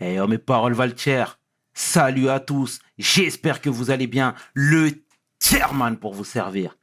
[0.00, 0.94] Eh oh, mes paroles valent.
[1.74, 2.80] Salut à tous.
[2.98, 4.34] J'espère que vous allez bien.
[4.54, 4.90] Le
[5.42, 6.76] chairman pour vous servir.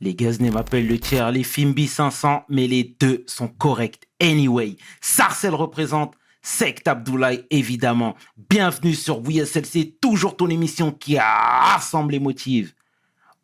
[0.00, 4.02] Les Guzney m'appellent le tiers, les Fimbi 500, mais les deux sont corrects.
[4.20, 8.14] Anyway, Sarcel représente Sect Abdoulaye, évidemment.
[8.36, 12.74] Bienvenue sur WSLC, toujours ton émission qui rassemble les motifs.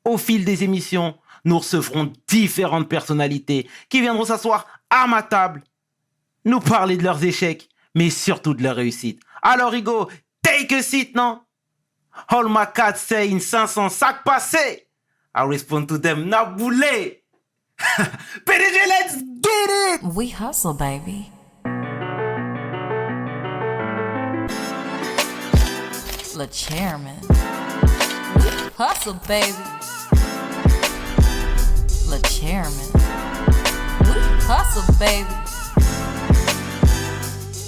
[0.04, 5.62] Au fil des émissions, nous recevrons différentes personnalités qui viendront s'asseoir à ma table,
[6.44, 9.20] nous parler de leurs échecs, mais surtout de leurs réussites.
[9.42, 10.08] Alors, Hugo,
[10.42, 11.40] take a seat, non?
[12.28, 14.86] All my cats say in 500 sacs passés.
[15.34, 17.22] I respond to them, Naboulé.
[17.78, 20.02] PDG, let's get it!
[20.14, 21.30] We hustle, baby.
[26.34, 27.18] Le chairman.
[28.76, 29.52] Hustle, baby.
[32.08, 32.92] Le chairman.
[34.00, 34.14] We
[34.46, 35.41] hustle, baby.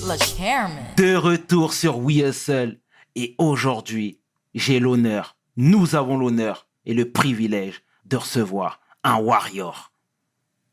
[0.07, 0.85] Le chairman.
[0.99, 2.79] De retour sur We Hustle.
[3.15, 4.21] Et aujourd'hui,
[4.55, 9.93] j'ai l'honneur, nous avons l'honneur et le privilège de recevoir un warrior,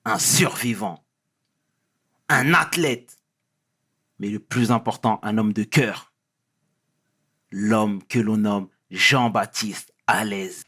[0.03, 1.05] un survivant,
[2.27, 3.19] un athlète,
[4.19, 6.11] mais le plus important, un homme de cœur.
[7.51, 10.63] L'homme que l'on nomme Jean-Baptiste à l'aise.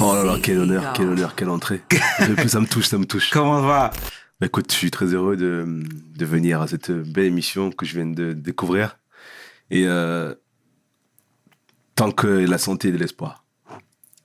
[0.00, 1.82] Oh là là, quel honneur, quel honneur, quelle entrée.
[2.48, 3.30] Ça me touche, ça me touche.
[3.30, 3.92] Comment va?
[4.40, 5.66] Bah, écoute, je suis très heureux de,
[6.16, 8.98] de venir à cette belle émission que je viens de découvrir.
[9.70, 10.34] Et euh,
[11.96, 13.44] tant que la santé et de l'espoir.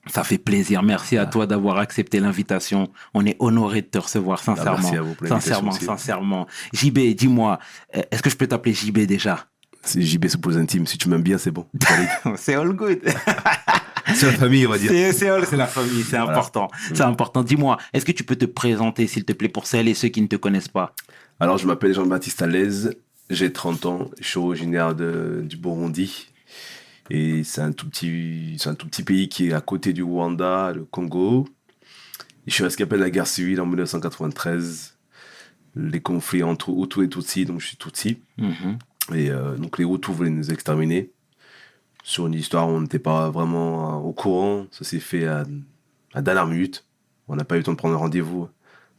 [0.06, 0.82] Ça fait plaisir.
[0.82, 2.90] Merci à toi d'avoir accepté l'invitation.
[3.14, 4.76] On est honoré de te recevoir, sincèrement.
[4.78, 5.84] Ah, merci à vous pour sincèrement, aussi.
[5.84, 6.46] sincèrement.
[6.74, 7.58] JB, dis-moi,
[7.96, 9.46] euh, est-ce que je peux t'appeler JB déjà?
[9.82, 10.86] C'est JB sous pose intime.
[10.86, 11.66] Si tu m'aimes bien, c'est bon.
[12.36, 13.00] C'est all good.
[14.14, 14.90] C'est la famille, on va dire.
[14.90, 16.32] C'est c'est all, c'est la famille, c'est Voilà.
[16.32, 16.68] important.
[16.92, 17.42] C'est important.
[17.42, 20.20] Dis-moi, est-ce que tu peux te présenter, s'il te plaît, pour celles et ceux qui
[20.20, 20.94] ne te connaissent pas?
[21.40, 22.94] Alors, je m'appelle Jean-Baptiste Alaise.
[23.30, 24.10] J'ai 30 ans.
[24.20, 26.28] Je suis originaire de, du Burundi.
[27.10, 30.02] Et c'est un, tout petit, c'est un tout petit pays qui est à côté du
[30.02, 31.46] Rwanda, le Congo.
[32.46, 34.96] Et je suis rescapé de la guerre civile en 1993.
[35.76, 38.18] Les conflits entre Hutu et Tutsi, donc je suis Tutsi.
[38.38, 38.78] Mhm.
[39.14, 41.10] Et euh, donc les Hutus voulaient nous exterminer.
[42.06, 44.66] Sur une histoire où on n'était pas vraiment euh, au courant.
[44.70, 45.44] Ça s'est fait à,
[46.12, 46.84] à dernière minute.
[47.28, 48.48] On n'a pas eu le temps de prendre un rendez-vous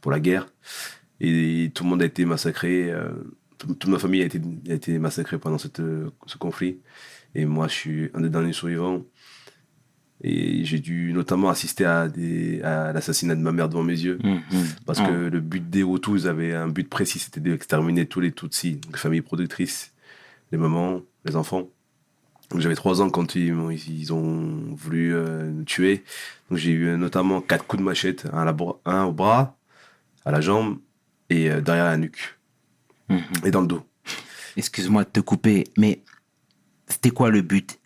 [0.00, 0.48] pour la guerre.
[1.20, 2.90] Et tout le monde a été massacré.
[2.90, 3.10] euh,
[3.58, 6.78] tout- toute ma famille a été, a été massacrée pendant cette, euh, ce conflit.
[7.36, 9.02] Et moi, je suis un des derniers survivants.
[10.22, 14.18] Et j'ai dû notamment assister à, des, à l'assassinat de ma mère devant mes yeux.
[14.24, 14.40] Mhm.
[14.86, 15.06] Parce Oh.
[15.06, 18.76] que le but des Hutus ils avaient un but précis, c'était d'exterminer tous les Tutsis,
[18.76, 19.92] donc les familles productrices,
[20.52, 21.68] les mamans, les enfants.
[22.50, 26.04] Donc j'avais trois ans quand ils, ont voulu euh, nous tuer.
[26.48, 29.12] Donc j'ai eu euh, notamment quatre coups de machette, un, à la bra- un au
[29.12, 29.56] bras,
[30.24, 30.78] à la jambe
[31.28, 32.38] et euh, derrière la nuque
[33.08, 33.20] Mhm.
[33.44, 33.86] et dans le dos.
[34.56, 36.02] Excuse-moi de te couper, mais
[36.88, 37.78] c'était quoi le but?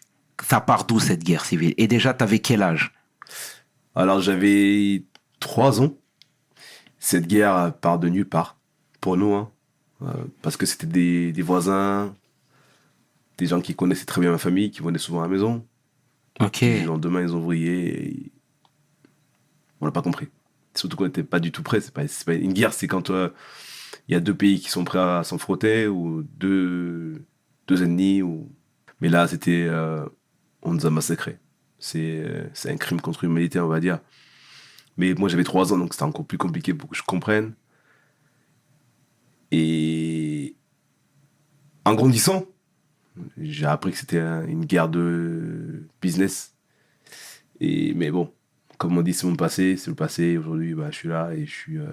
[0.43, 1.75] Ça part d'où cette guerre civile?
[1.77, 2.93] Et déjà, t'avais quel âge?
[3.95, 5.03] Alors j'avais
[5.41, 5.95] trois ans.
[6.99, 8.57] Cette guerre euh, part de nulle part
[9.01, 9.51] pour nous, hein.
[10.03, 10.07] Euh,
[10.41, 12.15] parce que c'était des, des voisins,
[13.41, 15.67] des gens qui connaissaient très bien ma famille, qui venaient souvent à la maison.
[16.41, 16.61] Ok.
[16.61, 18.33] Le lendemain, ils ont vrillé et
[19.81, 20.29] on l'a pas compris.
[20.75, 21.81] Surtout qu'on n'était pas du tout prêts.
[21.81, 23.31] C'est pas, pas une guerre, c'est quand euh,
[24.09, 27.25] il y a deux pays qui sont prêts à s'en frotter ou deux,
[27.67, 28.21] deux ennemis.
[28.21, 28.53] Ou...
[29.01, 30.05] Mais là, c'était, euh,
[30.63, 31.39] on nous a massacrés.
[31.79, 34.01] C'est, euh, c'est un crime contre l'humanité, on va dire.
[34.99, 37.55] Mais moi, j'avais trois ans, donc c'était encore plus compliqué pour que je comprenne.
[39.51, 40.57] Et
[41.87, 42.45] en grandissant,
[43.39, 46.55] j'ai appris que c'était un- une guerre de business.
[47.61, 48.33] Et, mais bon,
[48.79, 50.39] comme on dit, c'est mon passé, c'est le passé.
[50.39, 51.79] Aujourd'hui, bah, je suis là et je suis.
[51.79, 51.87] euh,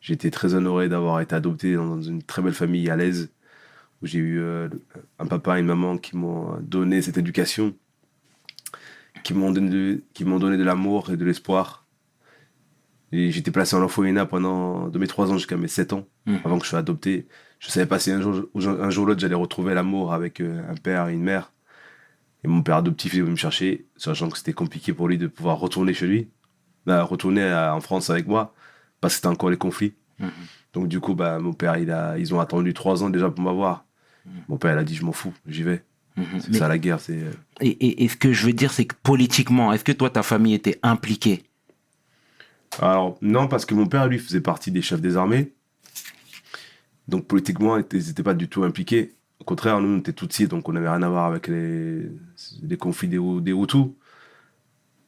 [0.00, 3.30] J'étais très honoré d'avoir été adopté dans une très belle famille à l'aise,
[4.02, 4.68] où j'ai eu euh,
[5.18, 7.74] un papa et une maman qui m'ont donné cette éducation,
[9.24, 11.86] qui m'ont donné, de- qui donné de l'amour et de l'espoir.
[13.10, 16.40] Et j'étais placé en orphelinat pendant de mes 3 ans jusqu'à mes 7 ans, Mhm.
[16.44, 17.26] avant que je sois adopté.
[17.58, 20.60] Je savais pas si un jour, un jour ou l'autre, j'allais retrouver l'amour avec euh,
[20.70, 21.52] un père et une mère.
[22.44, 25.26] Et mon père adoptif est venu me chercher, sachant que c'était compliqué pour lui de
[25.26, 26.28] pouvoir retourner chez lui,
[26.84, 28.54] bah, retourner à- en France avec moi,
[29.00, 29.94] parce que c'était encore les conflits.
[30.20, 30.30] Mhm.
[30.74, 33.42] Donc du coup, bah, mon père, il a, ils ont attendu trois ans déjà pour
[33.42, 33.84] m'avoir.
[34.48, 35.82] Mon père, il a dit, je m'en fous, j'y vais.
[36.16, 36.24] Mhm.
[36.40, 37.16] C'est Mais- ça la guerre, c'est...
[37.22, 37.30] euh,
[37.60, 40.22] et, et- et ce que je veux dire, c'est que politiquement, est-ce que toi, ta
[40.22, 41.42] famille était impliquée?
[42.80, 45.52] Alors, non, parce que mon père, lui, faisait partie des chefs des armées.
[47.08, 49.14] Donc, politiquement, ils n'étaient pas du tout impliqués.
[49.38, 52.08] Au contraire, nous, on était Tutsis, donc on n'avait rien à voir avec les,
[52.78, 53.86] conflits des, des Hutus.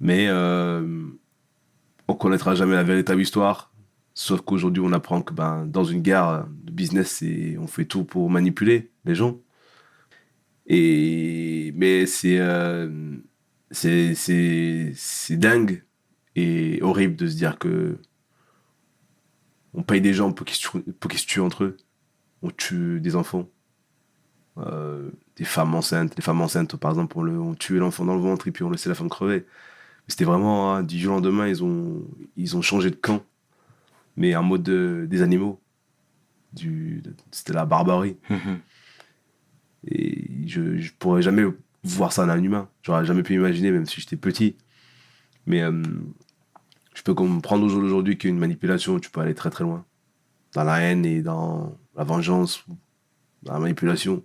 [0.01, 1.09] Mais euh,
[2.07, 3.73] on connaîtra jamais la véritable histoire.
[4.15, 7.23] Sauf qu'aujourd'hui, on apprend que ben, dans une guerre de business,
[7.59, 9.39] on fait tout pour manipuler les gens,
[10.67, 13.17] Et, mais c'est, euh,
[13.71, 15.85] c'est, dingue
[16.37, 17.99] et horrible de se dire que
[19.75, 21.77] on paye des gens pour qu'ils se tuent entre eux.
[22.43, 23.49] On tue des enfants.
[24.59, 26.17] Euh, des femmes enceintes.
[26.17, 28.65] Les femmes enceintes, par exemple, on, le, on tuait l'enfant dans le ventre et puis
[28.65, 29.47] on laissait la femme crever.
[30.09, 32.03] C'était vraiment, hein, du jour au lendemain, ils ont,
[32.37, 33.23] ils ont changé de camp.
[34.17, 35.61] Mais en mode de- des animaux.
[36.53, 38.17] Du, c'était la barbarie.
[39.87, 41.45] Et je, je pourrais jamais
[41.85, 42.69] voir ça en un humain.
[42.83, 44.57] J'aurais jamais pu imaginer, même si j'étais petit.
[45.47, 45.83] Mais euh,
[46.95, 49.85] je peux comprendre au jour d'aujourd'hui qu'une manipulation, tu peux aller très très loin.
[50.55, 52.65] Dans la haine et dans la vengeance,
[53.43, 54.25] la manipulation,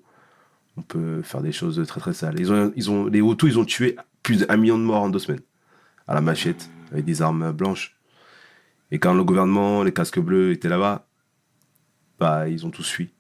[0.77, 2.39] on peut faire des choses très très sales.
[2.39, 5.09] Ils ont, ils ont, les Hutus, ils ont tué plus d'un million de morts en
[5.09, 5.41] deux semaines.
[6.07, 7.97] À la machette, avec des armes blanches.
[8.91, 11.07] Et quand le gouvernement, les casques bleus étaient là-bas,
[12.19, 13.11] bah, ils ont tous fui.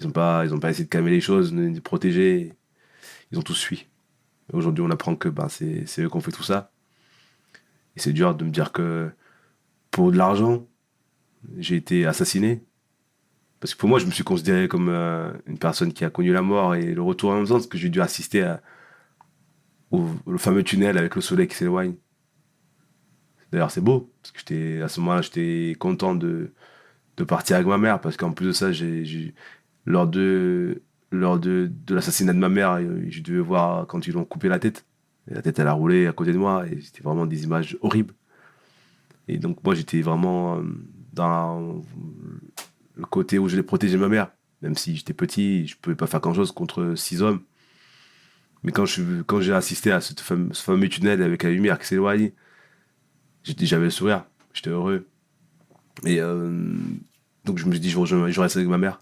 [0.00, 2.54] Ils n'ont pas, ils pas essayé de calmer les choses, de protéger.
[3.30, 3.86] Ils ont tous fui.
[4.52, 6.72] Aujourd'hui, on apprend que bah, c'est eux qui ont fait tout ça.
[7.94, 9.12] Et c'est dur de me dire que
[9.92, 10.66] pour de l'argent,
[11.58, 12.64] j'ai été assassiné.
[13.62, 16.32] Parce que pour moi, je me suis considéré comme euh, une personne qui a connu
[16.32, 18.56] la mort et le retour en même temps, parce que j'ai dû assister
[19.92, 21.94] au, fameux tunnel avec le soleil qui s'éloigne.
[23.52, 26.52] D'ailleurs, c'est beau, parce que j'étais à ce moment-là, j'étais content de,
[27.18, 29.32] de partir avec ma mère, parce qu'en plus de ça, j'ai-
[29.86, 30.82] lors de,
[31.12, 34.48] lors de, de l'assassinat de ma mère, euh, je devais voir quand ils l'ont coupé
[34.48, 34.86] la tête.
[35.30, 37.78] Et la tête, elle a roulé à côté de moi, et c'était vraiment des images
[37.80, 38.14] horribles.
[39.28, 40.62] Et donc, moi, j'étais vraiment euh,
[41.12, 41.80] dans
[43.02, 44.30] le côté où je l'ai protégé ma mère.
[44.62, 47.42] Même si j'étais petit, je pouvais pas faire grand-chose contre six hommes.
[48.62, 50.14] Mais quand, je, quand j'ai assisté à ce
[50.54, 52.30] fameux tunnel avec la lumière qui s'éloigne,
[53.44, 55.08] j'avais le sourire, j'étais heureux.
[56.04, 56.74] Et euh,
[57.44, 59.00] donc je me suis dit, je, reste avec ma mère.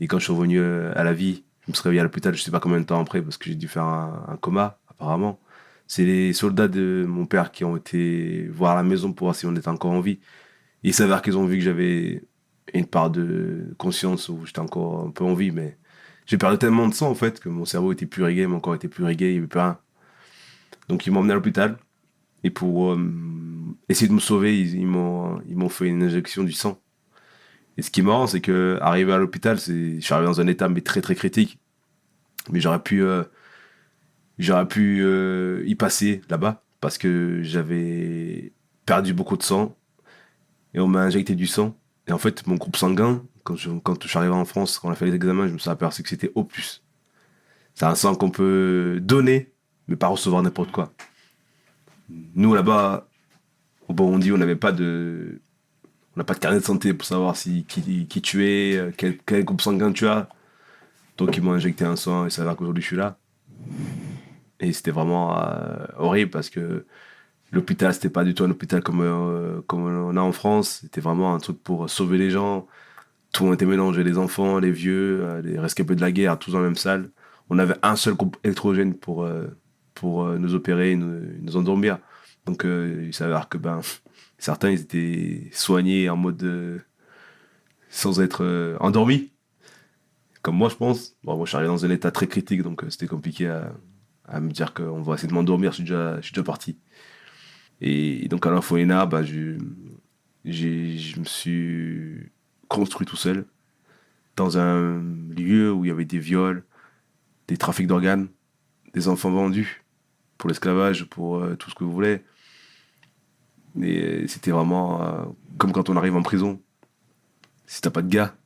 [0.00, 2.34] Et quand je suis revenu euh, à la vie, je me suis réveillé à l'hôpital,
[2.34, 4.78] je sais pas combien de temps après, parce que j'ai dû faire un, un coma,
[4.88, 5.40] apparemment.
[5.86, 9.46] C'est les soldats de mon père qui ont été voir la maison pour voir si
[9.46, 10.18] on était encore en vie.
[10.82, 12.22] Il s'avère qu'ils ont vu que j'avais
[12.74, 15.78] une part de conscience où j'étais encore un peu en vie, mais
[16.26, 18.74] j'ai perdu tellement de sang en fait que mon cerveau était plus rigué, mon corps
[18.74, 19.78] était plus rigué, il n'y avait plus rien.
[20.88, 21.78] Donc ils m'ont emmené à l'hôpital
[22.44, 22.98] et pour euh,
[23.88, 26.80] essayer de me sauver, ils, ils m'ont fait une injection du sang.
[27.76, 30.46] Et ce qui est marrant, c'est que arrivé à l'hôpital, je suis arrivé dans un
[30.46, 31.58] état mais très très critique.
[32.50, 33.24] Mais j'aurais pu euh,
[34.38, 38.52] j'aurais pu euh, y passer là-bas parce que j'avais
[38.86, 39.76] perdu beaucoup de sang
[40.74, 41.76] et on m'a injecté du sang.
[42.06, 43.70] Et en fait, mon groupe sanguin, quand je,
[44.08, 46.08] suis arrivé en France, quand on a fait les examens, je me suis aperçu que
[46.08, 46.46] c'était O+.
[47.74, 49.52] C'est un sang qu'on peut donner,
[49.88, 50.92] mais pas recevoir n'importe quoi.
[52.08, 53.08] Nous, là-bas,
[53.88, 55.40] au Burundi, on n'avait pas de...
[56.14, 59.92] On n'a pas de carnet de santé pour savoir qui, tu es, quel, groupe sanguin
[59.92, 60.30] tu as.
[61.18, 63.18] Donc ils m'ont injecté un sang et ça a l'air qu'aujourd'hui je suis là.
[64.60, 66.86] Et c'était vraiment euh, horrible parce que
[67.56, 70.80] l'hôpital, c'était pas du tout un hôpital comme, euh, comme on a en France.
[70.82, 72.66] C'était vraiment un truc pour sauver les gens.
[73.32, 76.38] Tout le monde était mélangé, les enfants, les vieux, euh, les rescapés de la guerre,
[76.38, 77.10] tous dans la même salle.
[77.50, 79.46] On avait un seul groupe électrogène pour, euh,
[79.94, 81.98] pour nous opérer, nous, nous endormir.
[82.46, 83.80] Donc il s'avère que ben,
[84.38, 86.84] certains ils étaient soignés en mode
[87.88, 89.32] sans être endormis.
[90.42, 91.16] Comme moi, je pense.
[91.24, 93.48] Bon, moi, je suis arrivé dans un état très critique, donc c'était compliqué
[94.28, 95.76] à, me dire qu'on va essayer de m'endormir, je
[96.22, 96.78] suis déjà parti.
[97.80, 99.58] Et donc à l'Infoena, bah, je,
[100.44, 102.30] je me suis
[102.68, 103.46] construit tout seul
[104.36, 105.02] dans un
[105.36, 106.64] lieu où il y avait des viols,
[107.48, 108.28] des trafics d'organes,
[108.92, 109.84] des enfants vendus
[110.38, 112.22] pour l'esclavage, pour euh, tout ce que vous voulez.
[113.80, 115.24] Et euh, c'était vraiment euh,
[115.58, 116.60] comme quand on arrive en prison.
[117.66, 118.36] Si t'as pas de gars,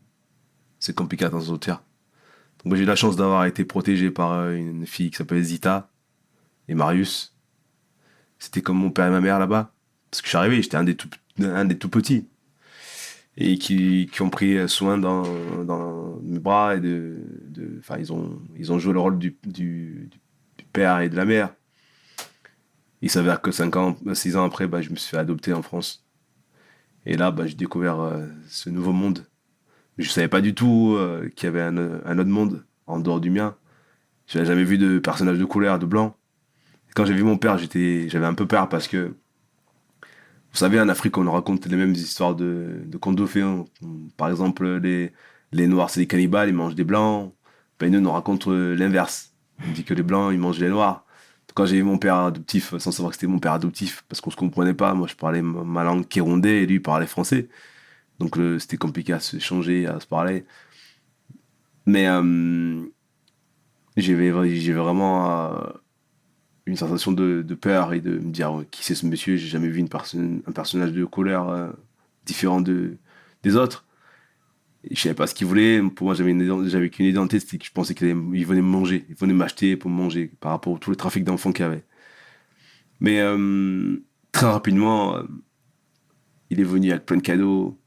[0.79, 1.83] c'est compliqué à t'en sortir.
[2.65, 5.91] Donc j'ai eu la chance d'avoir été protégé par une fille qui s'appelle Zita
[6.69, 7.30] et Marius.
[8.41, 9.73] C'était comme mon père et ma mère là-bas.
[10.11, 12.27] Parce que je suis arrivé, j'étais un des tout, un des tout petits.
[13.37, 15.23] Et qui, qui ont pris soin dans,
[15.65, 17.19] dans mes bras et de.
[17.79, 20.11] Enfin, ils, ont, ils ont joué le rôle du, du,
[20.73, 21.55] père et de la mère.
[23.03, 25.63] Il s'avère que 5 ans, 6 ans après, bah, je me suis fait adopter en
[25.63, 26.05] France.
[27.07, 29.27] Et là, bah, j'ai découvert euh, ce nouveau monde.
[29.97, 33.21] Je savais pas du tout euh, qu'il y avait un, un autre monde en dehors
[33.21, 33.57] du mien.
[34.27, 36.17] Je n'avais jamais vu de personnage de couleur, de blanc.
[36.95, 39.17] Quand j'ai vu mon père, j'étais, j'avais un peu peur parce que,
[40.53, 42.99] vous savez, en Afrique, on raconte les mêmes histoires de, de.
[44.17, 45.13] Par exemple, les,
[45.53, 47.33] les Noirs, c'est des cannibales, ils mangent des Blancs.
[47.79, 49.35] Ben, nous, on raconte euh, l'inverse.
[49.67, 51.05] On dit que les Blancs, ils mangent les Noirs.
[51.55, 54.31] Quand j'ai vu mon père adoptif, sans savoir que c'était mon père adoptif, parce qu'on
[54.31, 57.49] se comprenait pas, moi je parlais ma langue kirondais et lui il parlait français.
[58.21, 60.47] Donc c'était compliqué à se changer, à se parler.
[61.87, 62.85] Mais euh,
[63.97, 65.73] j'avais vraiment euh,
[66.71, 69.37] une sensation de, peur et de me dire qui c'est ce monsieur?
[69.37, 71.71] J'ai jamais vu une personne un personnage de couleur euh,
[72.25, 72.97] différent de
[73.43, 73.87] des autres.
[74.85, 75.83] Et je savais pas ce qu'il voulait.
[75.83, 76.35] Pour moi j'avais
[76.69, 78.15] j'avais qu'une identité c'était que je pensais qu'il
[78.47, 79.05] venait me manger.
[79.09, 81.69] Il venait m'acheter pour me manger par rapport à tout le trafic d'enfants qu'il y
[81.69, 81.85] avait.
[83.01, 85.25] Mais euh, très rapidement euh,
[86.51, 87.79] il est venu avec plein de cadeaux.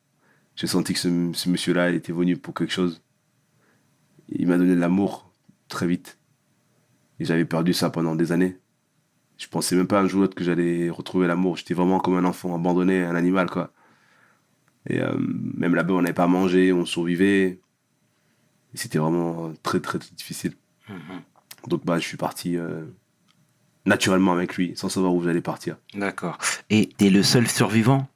[0.55, 3.01] J'ai senti que ce, ce monsieur là était venu pour quelque chose.
[4.29, 5.33] Il m'a donné de l'amour
[5.67, 6.19] très vite.
[7.19, 8.57] Et j'avais perdu ça pendant des années.
[9.37, 11.57] Je pensais même pas un jour ou l'autre que j'allais retrouver l'amour.
[11.57, 13.71] J'étais vraiment comme un enfant abandonné, un animal, quoi.
[14.89, 17.59] Et euh, même là-bas, on n'avait pas à manger, on survivait.
[18.73, 20.53] Et c'était vraiment très, très, très difficile.
[21.67, 22.85] Donc, bah, je suis parti euh,
[23.85, 25.77] naturellement avec lui, sans savoir où j'allais partir.
[25.93, 26.37] D'accord.
[26.69, 28.07] Et t'es le seul survivant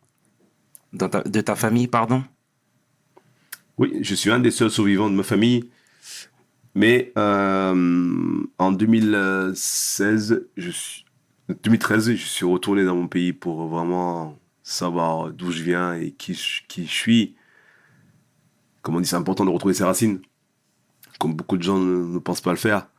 [0.94, 2.24] dans ta- de ta famille, pardon?
[3.78, 5.70] Oui, je suis un des seuls survivants de ma famille.
[6.76, 11.06] Mais euh, en 2016, je suis,
[11.50, 16.34] 2013, je suis retourné dans mon pays pour vraiment savoir d'où je viens et qui
[16.34, 17.36] je, qui je suis.
[18.82, 20.22] Comme on dit, c'est important de retrouver ses racines.
[21.20, 22.90] Comme beaucoup de gens ne, pensent pas le faire.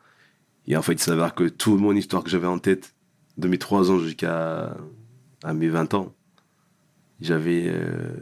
[0.67, 2.95] Et en fait, il s'avère que toute mon histoire que j'avais en tête,
[3.37, 4.77] de mes 3 ans jusqu'à
[5.45, 6.15] à mes 20 ans,
[7.21, 8.17] j'avais euh,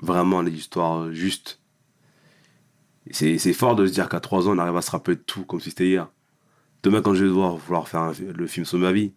[0.00, 1.60] vraiment l'histoire juste.
[3.10, 5.44] C'est fort de se dire qu'à 3 ans, on arrive à se rappeler de tout
[5.44, 6.10] comme si c'était hier.
[6.82, 9.12] Demain, quand je vais devoir vouloir faire le film sur ma vie,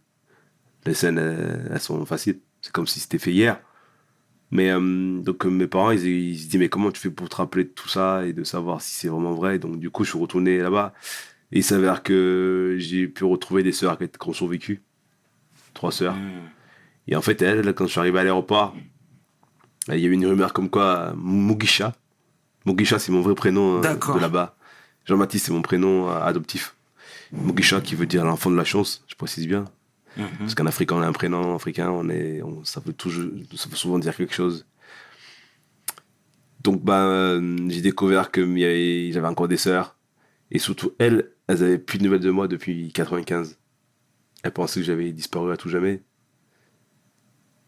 [0.86, 2.40] les scènes, elles, elles sont faciles.
[2.62, 3.60] C'est comme si c'était fait hier.
[4.52, 7.30] Mais euh, donc, euh, mes parents, ils, ils se disent, mais comment tu fais pour
[7.30, 9.60] te rappeler de tout ça et de savoir si c'est vraiment vrai?
[9.60, 10.94] Donc, du coup, je suis retourné là-bas.
[11.52, 14.82] Et il s'avère que j'ai pu retrouver des sœurs qui qui ont survécu.
[15.74, 16.16] Trois sœurs.
[17.08, 18.76] Et en fait, elle, quand je suis arrivé à l'aéroport,
[19.88, 21.94] il y a eu une rumeur comme quoi Mugisha.
[22.66, 24.56] Mugisha, c'est mon vrai prénom euh, de là-bas.
[25.06, 26.76] Jean-Baptiste, c'est mon prénom euh, adoptif.
[27.32, 29.66] Mugisha, qui veut dire l'enfant de la chance, je précise bien.
[30.18, 34.00] Parce qu'en Afrique, on a un prénom africain, on est, ça, veut toujours, ça souvent
[34.00, 34.66] dire quelque chose.
[36.64, 38.42] Donc, bah, euh, j'ai découvert que
[39.12, 39.98] j'avais encore des sœurs.
[40.52, 43.58] Et surtout, elles, elles avaient plus de nouvelles de moi depuis 95.
[44.44, 46.04] Elles pensaient que j'avais disparu à tout jamais.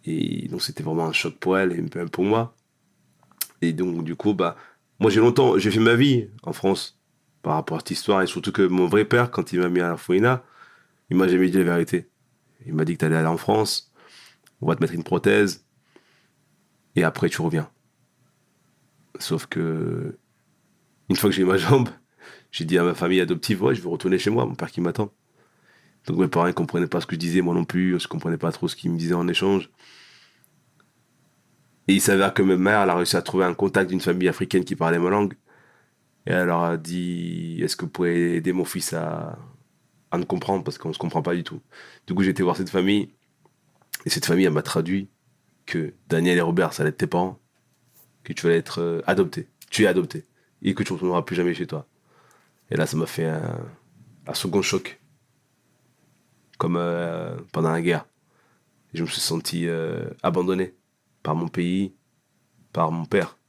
[0.05, 2.55] Et donc, c'était vraiment un choc pour elles et même pour moi.
[3.61, 4.57] Et donc, du coup, bah,
[4.99, 6.99] moi, j'ai longtemps, j'ai fait ma vie en France
[7.41, 8.21] par rapport à cette histoire.
[8.21, 10.43] Et surtout que mon vrai père, quand il m'a mis à la Fouina,
[11.09, 12.09] il m'a jamais dit la vérité.
[12.65, 13.93] Il m'a dit que tu allais aller en France,
[14.61, 15.65] on va te mettre une prothèse,
[16.95, 17.69] et après tu reviens.
[19.19, 20.17] Sauf que,
[21.09, 21.89] une fois que j'ai eu ma jambe,
[22.51, 24.81] j'ai dit à ma famille adoptive, ouais, je vais retourner chez moi, mon père qui
[24.81, 25.11] m'attend.
[26.05, 28.09] Donc mes parents ne comprenaient pas ce que je disais, moi non plus, je ne
[28.09, 29.69] comprenais pas trop ce qu'ils me disaient en échange.
[31.87, 34.29] Et il s'avère que ma mère, elle a réussi à trouver un contact d'une famille
[34.29, 35.33] africaine qui parlait ma langue.
[36.25, 39.37] Et elle leur a dit, est-ce que vous pouvez aider mon fils à,
[40.13, 41.59] à me comprendre parce qu'on ne se comprend pas du tout.
[42.05, 43.09] Du coup, j'ai été voir cette famille.
[44.05, 45.09] Et cette famille, elle m'a traduit
[45.65, 47.39] que Daniel et Robert, ça allait être tes parents.
[48.23, 49.49] Que tu allais être euh, adopté.
[49.71, 50.27] Tu es adopté.
[50.61, 51.87] Et que tu ne retourneras plus jamais chez toi.
[52.69, 55.01] Et là, ça m'a fait un, second choc.
[56.59, 58.05] Comme euh, pendant la guerre.
[58.93, 60.75] Je me suis senti euh, abandonné
[61.23, 61.95] par mon pays,
[62.71, 63.39] par mon père.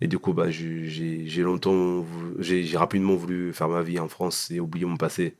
[0.00, 2.04] Et du coup, bah, j'ai longtemps,
[2.40, 5.36] j'ai rapidement voulu faire ma vie en France et oublier mon passé.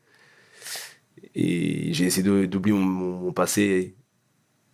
[1.35, 3.97] Et j'ai essayé d'oublier mon, passé.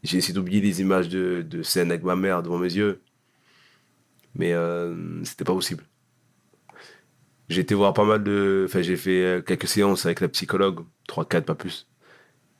[0.02, 3.00] J'ai essayé d'oublier les images de, scènes avec ma mère devant mes yeux.
[4.34, 5.84] Mais euh, c'était pas possible.
[7.48, 8.64] J'ai été voir pas mal de.
[8.68, 11.88] Enfin, j'ai fait euh, quelques séances avec la psychologue, 3-4, pas plus.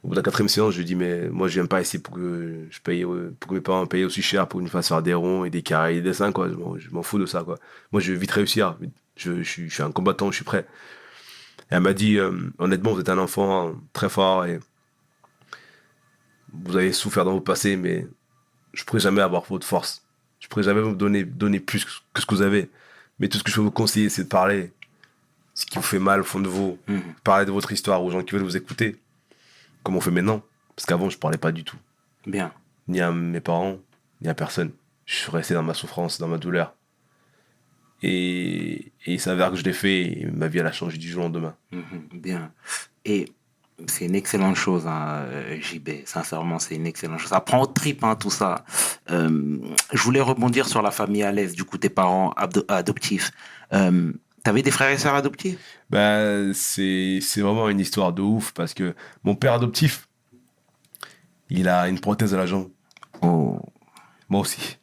[0.02, 1.98] Au bout de la quatrième séance, je lui dis Mais moi, je viens pas ici
[2.00, 4.88] pour que, je paye, euh, pour que mes parents payent aussi cher pour une fasse
[4.88, 6.48] faire des ronds et des carrés et des dessins, quoi.
[6.78, 7.56] Je m'en- fous de ça, quoi.
[7.92, 8.78] Moi, je veux vite réussir.
[9.16, 10.66] Je suis un combattant, je suis prêt.
[11.70, 14.58] Elle m'a dit, euh, honnêtement, vous êtes un enfant très fort et
[16.52, 18.06] vous avez souffert dans votre passé, mais
[18.72, 20.04] je pourrais jamais avoir votre force.
[20.40, 22.70] Je pourrais jamais vous donner, donner plus que ce que vous avez.
[23.18, 24.72] Mais tout ce que je peux vous conseiller, c'est de parler.
[25.54, 26.78] Ce qui vous fait mal au fond de vous.
[26.88, 27.02] Mhm.
[27.22, 28.96] Parler de votre histoire aux gens qui veulent vous écouter.
[29.82, 30.42] Comme on fait maintenant.
[30.74, 31.76] Parce qu'avant, je parlais pas du tout.
[32.26, 32.52] Bien.
[32.88, 33.78] Ni à mes parents,
[34.22, 34.72] ni à personne.
[35.04, 36.74] Je suis resté dans ma souffrance, dans ma douleur.
[38.02, 41.08] Et, et il s'avère que je l'ai fait et ma vie, elle a changé du
[41.08, 41.54] jour au lendemain.
[41.72, 42.52] Mhm, Bien.
[43.04, 43.26] Et
[43.86, 45.88] c'est une excellente chose, hein, euh, JB.
[46.06, 47.30] Sincèrement, c'est une excellente chose.
[47.30, 48.64] Ça prend au trip, hein, tout ça.
[49.10, 49.58] Euh,
[49.92, 53.30] je voulais rebondir sur la famille à l'aise, du coup, tes parents ado- adoptifs.
[53.72, 55.58] Euh, T'avais des frères et sœurs adoptifs?
[55.90, 60.08] Ben, c'est c'est vraiment une histoire de ouf parce que mon père adoptif,
[61.50, 62.70] il a une prothèse à la jambe.
[63.20, 63.58] Oh.
[64.30, 64.78] Moi aussi.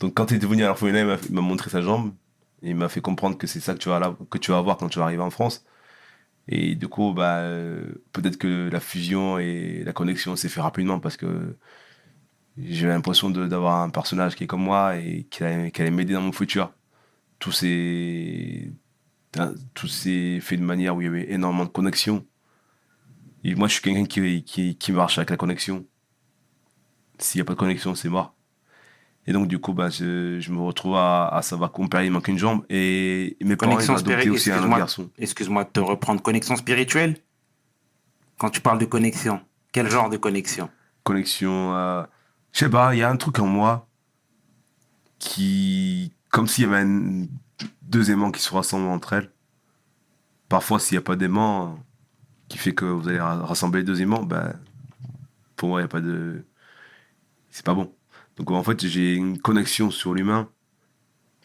[0.00, 2.14] Donc quand il est venu à l'orphelinat, il m'a- montré sa jambe.
[2.62, 3.96] Et il m'a fait comprendre que c'est ça que tu, vas
[4.58, 5.64] avoir quand tu vas arriver en France.
[6.48, 11.00] Et du coup, bah, euh, peut-être que la fusion et la connexion s'est fait rapidement
[11.00, 11.56] parce que
[12.58, 16.32] j'ai l'impression d'avoir un personnage qui est comme moi et qui allait, m'aider dans mon
[16.32, 16.72] futur.
[17.38, 18.70] Tout s'est
[20.40, 22.26] fait de manière où il y avait énormément de connexion.
[23.44, 25.86] Et moi, je suis quelqu'un qui, qui, qui marche avec la connexion.
[27.18, 28.34] S'il n'y a pas de connexion, c'est mort.
[29.26, 32.02] Et donc, du coup, bah, je, je me retrouve à, à savoir que mon père,
[32.02, 32.64] il manque une jambe.
[32.70, 35.10] Et mes parents, ils Connexion spirituelle, aussi un garçon.
[35.18, 36.22] Excuse-moi de te reprendre.
[36.22, 37.16] Connexion spirituelle?
[38.38, 39.40] Quand tu parles de connexion,
[39.72, 40.70] quel genre de connexion?
[41.04, 41.74] Connexion.
[41.76, 42.02] euh,
[42.52, 43.86] je sais pas, il y a un truc en moi
[45.18, 46.12] qui.
[46.30, 47.26] Comme s'il y avait un-
[47.82, 49.30] deux aimants qui se rassemblent entre elles.
[50.48, 51.78] Parfois, s'il n'y a pas d'aimant
[52.48, 54.54] qui fait que vous allez ra- rassembler deux aimants, ben,
[55.56, 56.44] pour moi, il n'y a pas de.
[57.50, 57.92] C'est pas bon.
[58.40, 60.48] Donc, en fait, j'ai une connexion sur l'humain.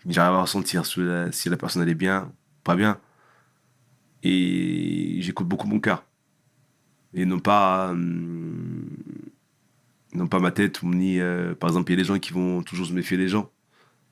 [0.07, 1.01] J'arrive à ressentir si
[1.49, 2.31] la, personne est bien,
[2.63, 3.01] pas bien.
[4.23, 6.05] Et j'écoute beaucoup mon cœur.
[7.13, 7.89] Et non pas.
[7.89, 8.87] hum,
[10.13, 11.19] non pas ma tête, ni.
[11.19, 13.51] euh, par exemple, il y a des gens qui vont toujours se méfier des gens.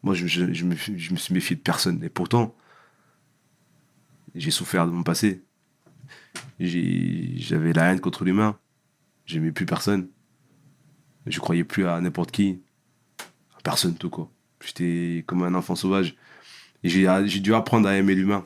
[0.03, 0.65] Moi, je, me, je
[1.13, 2.03] me suis méfié de personne.
[2.03, 2.53] Et pourtant,
[4.35, 5.41] j'ai souffert de mon passé.
[6.59, 8.59] J'avais la haine contre l'humain.
[9.25, 10.09] J'aimais plus personne.
[11.27, 12.59] Je croyais plus à n'importe qui.
[13.63, 14.29] Personne, tout quoi.
[14.63, 16.15] J'étais comme un enfant sauvage.
[16.83, 18.45] Et j'ai dû apprendre à aimer l'humain.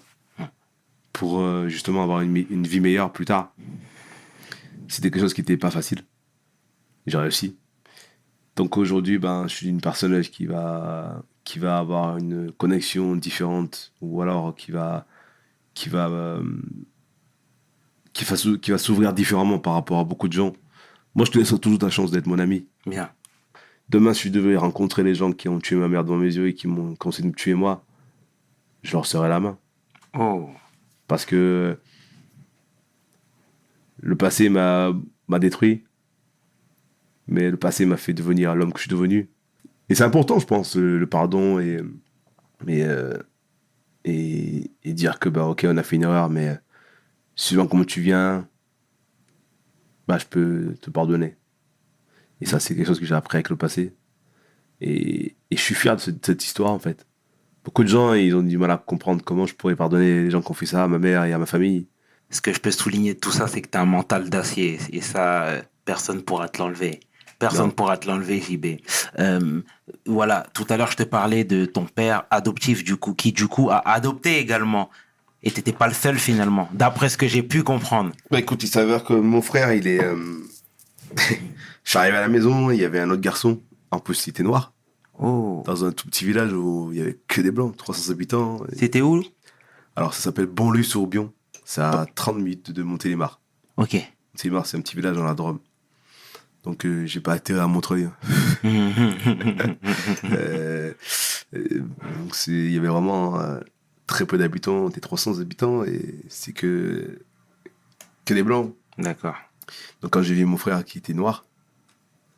[1.12, 3.52] Pour euh, justement avoir une, vie meilleure plus tard.
[4.88, 6.02] C'était quelque chose qui n'était pas facile.
[7.08, 7.58] J'ai réussi.
[8.56, 13.94] Donc aujourd'hui, ben, je suis une personne qui va, qui va avoir une connexion différente
[14.02, 15.08] ou alors qui va,
[15.74, 16.44] qui va, euh,
[18.78, 20.54] s'ouvrir différemment par rapport à beaucoup de gens.
[21.16, 22.68] Moi, je te laisse toujours ta chance d'être mon ami.
[22.86, 23.10] Bien.
[23.90, 26.48] Demain, si je devais rencontrer les gens qui ont tué ma mère devant mes yeux
[26.48, 27.86] et qui m'ont conseillé de me tuer moi,
[28.84, 29.58] je leur serrais la main.
[30.18, 30.50] Oh,
[31.08, 31.78] Parce que
[34.00, 34.94] le passé m'a
[35.40, 35.84] détruit,
[37.28, 39.30] mais le passé m'a fait devenir l'homme que je suis devenu.
[39.90, 41.80] Et c'est important, je pense, le, le pardon et,
[42.68, 43.18] et, euh,
[44.04, 46.58] et, et dire que, bah, ok, on a fait une erreur, mais
[47.36, 48.48] suivant comment tu viens,
[50.08, 51.36] bah, je peux te pardonner.
[52.42, 53.94] Et ça, c'est quelque chose que j'ai appris avec le passé.
[54.82, 57.06] Et, et je suis fier de, ce- de cette histoire, en fait.
[57.66, 60.42] Beaucoup de gens, ils ont du mal à comprendre comment je pourrais pardonner les gens
[60.42, 61.88] qui ont fait ça à ma mère et à ma famille.
[62.30, 64.80] ce que je peux souligner de tout ça, c'est que tu as un mental d'acier.
[64.92, 67.00] Et ça, euh, personne pourra te l'enlever.
[67.40, 67.72] Personne Non.
[67.72, 68.80] pourra te l'enlever, JB.
[69.20, 69.62] Euh,
[70.06, 73.48] voilà, tout à l'heure, je te parlais de ton père adoptif, du coup, qui, du
[73.48, 74.90] coup, a adopté également.
[75.44, 78.12] Et t'étais pas le seul, finalement, d'après ce que j'ai pu comprendre.
[78.32, 80.04] Bah écoute, il s'avère que mon frère, il est.
[80.04, 80.16] euh,
[81.88, 83.62] je suis arrivé à la maison, il y avait un autre garçon.
[83.92, 84.74] En plus, il était noir.
[85.20, 85.64] Oh.
[85.66, 88.60] Dans un tout petit village où il y avait que des blancs, 300 habitants.
[88.76, 89.24] C'était où
[89.96, 91.32] Alors, ça s'appelle Bonlu-sur-Bion.
[91.64, 93.40] C'est à 30 minutes de Montélimar.
[93.78, 93.96] Ok.
[94.34, 95.60] Montélimar, c'est un petit village dans la Drôme.
[96.66, 98.10] Donc, euh, j'ai pas été à Montreuil.
[100.34, 100.94] Euh,
[101.54, 101.80] euh,
[102.20, 103.40] donc il y avait vraiment
[104.08, 107.20] très peu d'habitants, on était 300 habitants et c'est que
[108.26, 108.74] que des blancs.
[108.98, 109.36] D'accord.
[110.02, 111.46] Donc quand j'ai vu mon frère qui était noir,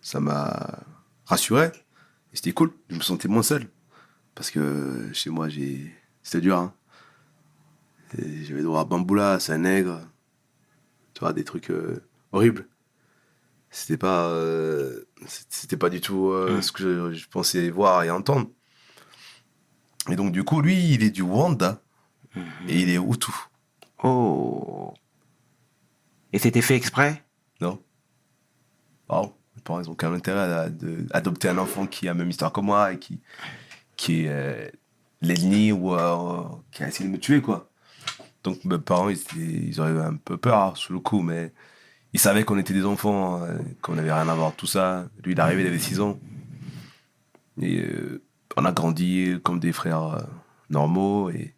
[0.09, 0.79] ça m'a
[1.25, 1.67] rassuré
[2.33, 2.71] et c'était cool.
[2.89, 3.67] Je me sentais moins seul
[4.33, 5.93] parce que chez moi j'ai
[6.23, 6.57] c'était dur.
[6.57, 6.73] Hein.
[8.17, 10.01] J'avais droit à Bamboula, c'est un nègre,
[11.13, 12.67] tu vois des trucs euh, horribles.
[13.69, 16.61] C'était pas euh, c'était pas du tout euh, Mm.
[16.63, 18.49] ce que je, je pensais voir et entendre.
[20.09, 21.83] Et donc du coup lui il est du Rwanda
[22.67, 23.31] et il est Hutu.
[24.03, 24.91] Oh.
[26.33, 27.23] Et c'était fait exprès?
[27.61, 27.79] Non.
[29.07, 29.35] Wow.
[29.59, 32.17] Mes parents, ils ont quand même intérêt à de- adopter un enfant qui a la
[32.19, 33.19] même histoire que moi et qui,
[33.97, 34.69] qui est euh,
[35.21, 37.69] l'ennemi ou euh, qui a essayé de me tuer, quoi.
[38.45, 41.51] Donc mes parents, ils, ils auraient un peu peur hein, sous le coup, mais
[42.13, 45.09] ils savaient qu'on était des enfants, euh, qu'on n'avait rien à voir, tout ça.
[45.25, 46.17] Lui, il est arrivé, il avait 6 ans.
[47.61, 48.23] Et euh,
[48.55, 50.21] on a grandi comme des frères euh,
[50.69, 51.53] normaux et,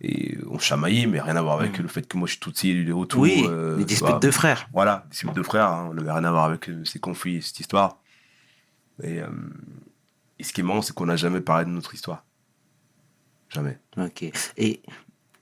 [0.00, 2.50] et on chamaillait, mais rien à voir avec le fait que moi je suis tout
[2.50, 3.22] petit et lui est autour.
[3.22, 4.18] Oui, euh, disputes vois.
[4.18, 4.68] de frères.
[4.72, 7.60] Voilà, disputes de frères, hein, on n'avait rien à voir avec euh, ces conflits, cette
[7.60, 7.98] histoire.
[9.02, 9.28] Et, euh,
[10.38, 12.24] et ce qui est marrant, c'est qu'on n'a jamais parlé de notre histoire.
[13.48, 13.78] Jamais.
[13.96, 14.30] Ok.
[14.58, 14.82] Et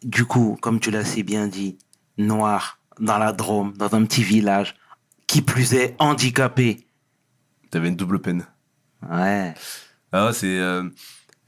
[0.03, 1.79] du coup, comme tu l'as si bien dit,
[2.17, 4.77] noir, dans la Drôme, dans un petit village,
[5.27, 6.87] qui plus est handicapé.
[7.71, 8.47] T'avais une double peine.
[9.11, 9.53] Ouais.
[10.13, 10.89] Ah, c'est, euh,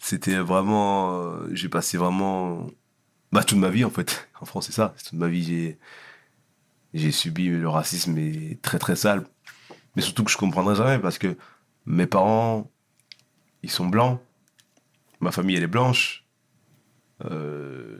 [0.00, 1.38] c'était vraiment.
[1.52, 2.66] j'ai passé vraiment.
[3.32, 4.28] Bah, toute ma vie, en fait.
[4.40, 4.94] En France, c'est ça.
[5.02, 5.78] Toute ma vie, j'ai,
[6.92, 9.26] j'ai subi le racisme et très, très sale.
[9.94, 11.38] Mais surtout que je comprendrai jamais parce que
[11.86, 12.70] mes parents,
[13.62, 14.20] ils sont blancs.
[15.20, 16.26] Ma famille, elle est blanche.
[17.24, 17.98] Euh,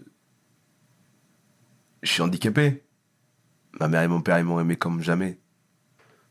[2.02, 2.84] je suis handicapé.
[3.80, 5.40] Ma mère et mon père, ils m'ont aimé comme jamais.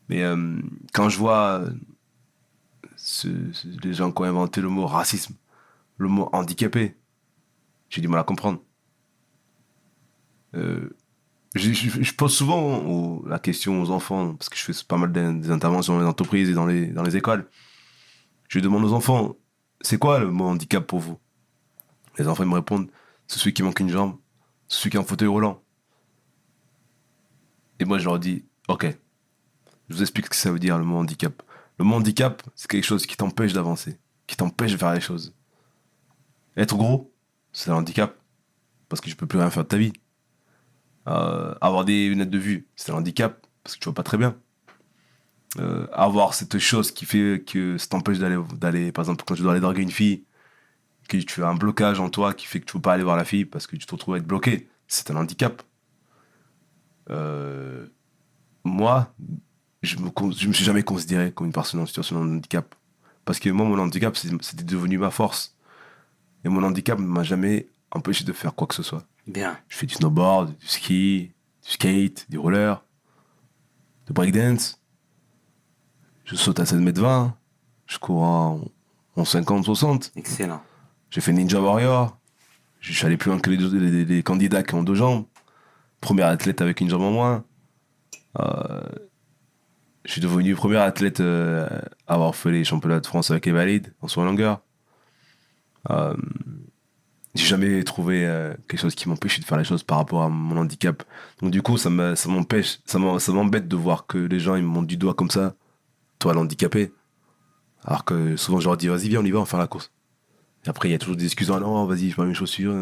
[0.09, 0.59] Mais euh,
[0.93, 3.51] quand je vois euh,
[3.83, 5.35] les gens qui ont inventé le mot racisme,
[5.97, 6.95] le mot handicapé,
[7.89, 8.61] j'ai du mal à comprendre.
[10.55, 10.89] Euh,
[11.55, 15.51] je, pose souvent la question aux enfants, parce que je fais pas mal d'in- des
[15.51, 17.49] interventions dans les entreprises et dans les, écoles.
[18.49, 19.35] Je demande aux enfants,
[19.81, 21.17] c'est quoi le mot handicap pour vous?
[22.17, 22.89] Les enfants ils me répondent,
[23.27, 24.17] c'est celui qui manque une jambe,
[24.67, 25.61] celui qui est en fauteuil roulant.
[27.79, 28.85] Et moi je leur dis, ok,
[29.89, 31.41] je vous explique ce que ça veut dire le mot handicap.
[31.77, 35.33] Le mot handicap, c'est quelque chose qui t'empêche d'avancer, qui t'empêche de faire les choses.
[36.57, 37.13] Être gros,
[37.51, 38.17] c'est un handicap,
[38.89, 39.93] parce que tu peux plus rien faire de ta vie.
[41.07, 44.17] Euh, avoir des lunettes de vue, c'est un handicap, parce que tu vois pas très
[44.17, 44.35] bien.
[45.59, 49.51] Euh, avoir cette chose qui fait que ça t'empêche d'aller, par exemple, quand tu dois
[49.51, 50.23] aller draguer une fille,
[51.07, 53.15] que tu as un blocage en toi qui fait que tu peux pas aller voir
[53.15, 55.61] la fille parce que tu te retrouves à être bloqué, c'est un handicap.
[57.11, 57.85] Euh,
[58.63, 59.13] moi,
[59.83, 62.73] je me, me suis jamais considéré comme une personne en situation de handicap.
[63.23, 65.55] Parce que moi, mon handicap, c'était devenu ma force.
[66.43, 69.03] Et mon handicap ne m'a jamais empêché de faire quoi que ce soit.
[69.27, 69.57] Bien.
[69.67, 71.31] Je fais du snowboard, du ski,
[71.65, 72.83] du skate, du roller,
[74.07, 74.81] du breakdance.
[76.25, 77.35] Je saute à 7 mètres 20.
[77.87, 78.61] Je cours en,
[79.15, 80.11] en 50, 60.
[80.15, 80.61] Excellent.
[81.09, 82.17] J'ai fait Ninja Warrior.
[82.79, 85.25] Je suis allé plus loin que les, deux- les- les candidats qui ont deux jambes.
[86.01, 87.43] Premier athlète avec une jambe en moins.
[88.39, 88.81] Euh,
[90.03, 91.67] je suis devenu premier athlète euh,
[92.05, 94.61] à avoir fait les championnats de France avec les valides en soin longueur.
[95.89, 96.15] Euh,
[97.35, 100.29] j'ai jamais trouvé euh, quelque chose qui m'empêchait de faire les choses par rapport à
[100.29, 101.03] mon handicap.
[101.41, 104.63] Donc du coup, ça me- ça m'empêche, ça m'embête de voir que les gens ils
[104.63, 105.55] me montrent du doigt comme ça.
[106.19, 106.93] Toi, l'handicapé.
[107.83, 109.67] Alors que souvent, je leur dis, vas-y, viens, on y va, on va faire la
[109.67, 109.91] course.
[110.65, 111.51] Et après, il y a toujours des excuses.
[111.51, 112.73] Ah non, vas-y, je mets mes chaussures.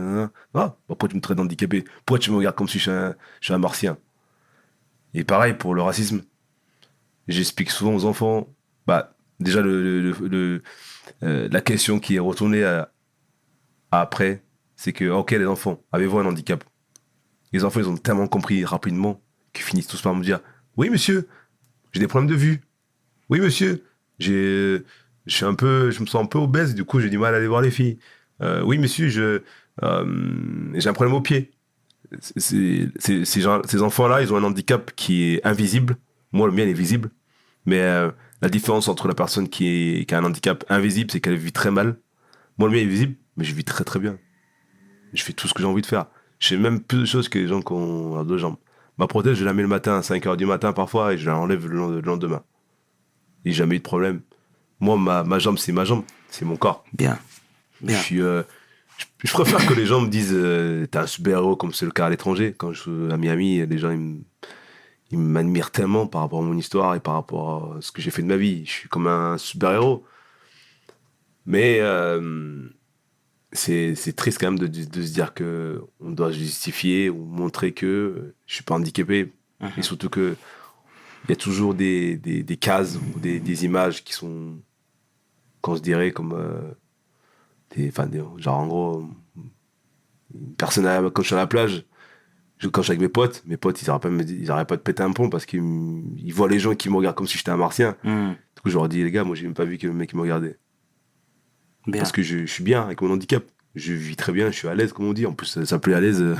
[0.53, 1.83] Ah, pourquoi tu me traites d'handicapé?
[2.05, 3.97] Pourquoi tu me regardes comme si je suis un, je suis un martien?
[5.13, 6.23] Et pareil pour le racisme.
[7.27, 8.47] J'explique souvent aux enfants,
[8.87, 10.61] bah, déjà, le,
[11.23, 12.91] euh, la question qui est retournée à
[14.01, 14.43] après,
[14.75, 16.63] c'est que, ok, les enfants, avez-vous un handicap?
[17.51, 19.21] Les enfants, ils ont tellement compris rapidement
[19.53, 20.39] qu'ils finissent tous par me dire,
[20.77, 21.27] oui, monsieur,
[21.91, 22.61] j'ai des problèmes de vue.
[23.29, 23.83] Oui, monsieur,
[24.19, 24.81] j'ai,
[25.25, 27.33] je suis un peu, je me sens un peu obèse, du coup, j'ai du mal
[27.33, 27.99] à aller voir les filles.
[28.41, 29.41] Euh, oui, monsieur, je,
[29.83, 31.51] euh, j'ai un problème au pied.
[32.19, 35.97] Ces, ces enfants-là, ils ont un handicap qui est invisible.
[36.31, 37.09] Moi, le mien est visible.
[37.65, 41.37] Mais euh, la différence entre la personne qui, qui a un handicap invisible, c'est qu'elle
[41.37, 41.97] vit très mal.
[42.57, 44.17] Moi, le mien est visible, mais je vis très très bien.
[45.13, 46.07] Je fais tout ce que j'ai envie de faire.
[46.39, 48.57] Je fais même plus de choses que les gens qui ont deux jambes.
[48.97, 51.37] Ma prothèse, je la mets le matin à 5h du matin parfois et je la
[51.37, 52.43] enlève le lend- le lendemain.
[53.45, 54.21] Et jamais eu de problème.
[54.79, 56.03] Moi, ma, ma jambe, c'est ma jambe.
[56.29, 56.83] C'est mon corps.
[56.93, 57.17] Bien.
[57.81, 57.97] Bien.
[57.97, 58.43] Je, suis, euh,
[58.97, 61.91] je, je préfère que les gens me disent euh, T'es un super-héros, comme c'est le
[61.91, 62.53] cas à l'étranger.
[62.57, 63.91] Quand je suis à Miami, les gens
[65.11, 68.09] ils m'admirent tellement par rapport à mon histoire et par rapport à ce que j'ai
[68.11, 68.65] fait de ma vie.
[68.65, 70.05] Je suis comme un super-héros.
[71.45, 72.69] Mais euh,
[73.53, 77.71] c'est c'est triste quand même de, de se dire que on doit justifier ou montrer
[77.71, 79.31] que je suis pas handicapé.
[79.61, 79.69] Mhm.
[79.77, 80.35] Et surtout que
[81.25, 84.57] il y a toujours des, des, des cases ou des, des images qui sont,
[85.61, 86.33] qu'on se dirait comme.
[86.33, 86.71] euh,
[87.75, 89.09] des, enfin, des- genre en gros,
[90.33, 91.85] une personne à- quand je suis à la plage,
[92.57, 94.81] je, quand je suis avec mes potes, mes potes ils arrêtent pas ils pas de
[94.81, 97.57] péter un pont parce qu'ils voient les gens qui me regardent comme si j'étais un
[97.57, 97.95] martien.
[98.03, 98.31] Hmm.
[98.55, 100.13] Du coup, je leur dis, les gars, moi j'ai même pas vu que le mec
[100.13, 100.57] me regardait.
[101.87, 101.99] Bien.
[102.01, 103.43] Parce que je, je suis bien avec mon handicap.
[103.75, 105.25] Je vis très bien, je suis à l'aise, comme on dit.
[105.25, 106.35] En plus, ça s'appelait à l'aise, euh,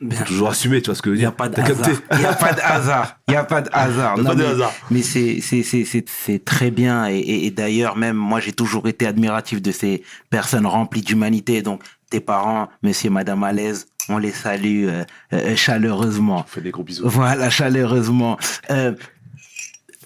[0.00, 0.18] Bien.
[0.18, 1.36] faut toujours assumer, tu vois ce que je veux Il n'y a dire.
[1.36, 1.90] pas de hasard.
[2.12, 3.16] Il n'y a pas de hasard.
[3.28, 4.14] Il n'y a pas de hasard.
[4.16, 4.72] Y a Non, pas de mais- hasard.
[4.90, 7.06] Mais c'est, très bien.
[7.08, 11.62] Et, et- et d'ailleurs, même moi, j'ai toujours été admiratif de ces personnes remplies d'humanité.
[11.62, 16.44] Donc, tes parents, monsieur et madame à l'aise, on les salue euh, euh, chaleureusement.
[16.48, 17.08] Je fais des gros bisous.
[17.08, 18.36] Voilà, chaleureusement.
[18.70, 18.94] Euh,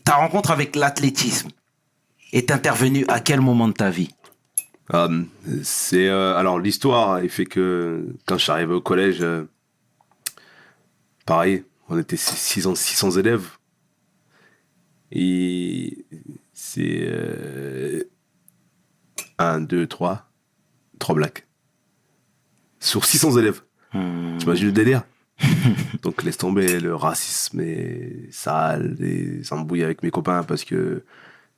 [0.05, 1.49] ta rencontre avec l'athlétisme
[2.35, 4.11] est intervenue à quel moment de ta vie?
[4.93, 5.23] Euh,
[5.63, 9.45] c'est euh, alors l'histoire il fait que quand je suis arrivé au collège euh,
[11.25, 13.49] pareil on était 600 600 élèves.
[15.11, 16.05] Et
[16.53, 17.09] c'est
[19.39, 20.31] 1 2 3
[20.99, 21.47] 3 blacks
[22.81, 23.63] sur 600 élèves.
[23.93, 24.37] Hmm.
[24.39, 25.03] T'imagines le délire?
[26.03, 31.05] Donc laisse tomber le racisme et sale, les embrouilles avec mes copains parce que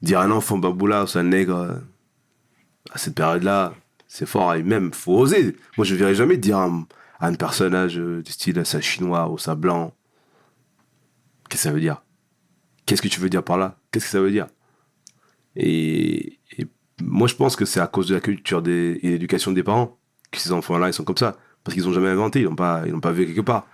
[0.02, 1.80] dire un enfant baboula ou un nègre
[2.92, 3.75] à cette période-là,
[4.09, 5.57] c'est fort et même faut oser.
[5.77, 6.70] Moi je verrais jamais dire à,
[7.20, 9.94] un- personnage euh, du style ça chinois ou ça blanc.
[11.49, 12.03] Qu'est-ce que ça veut dire?
[12.87, 13.79] Qu'est-ce que tu veux dire par là?
[13.90, 14.46] Qu'est-ce que ça veut dire?
[15.57, 16.38] Et,
[17.03, 19.99] moi je pense que c'est à cause de la culture des, et l'éducation des parents
[20.31, 22.85] que ces enfants-là ils sont comme ça parce qu'ils ont jamais inventé, ils n'ont pas,
[22.87, 23.66] ils n'ont pas vu quelque part.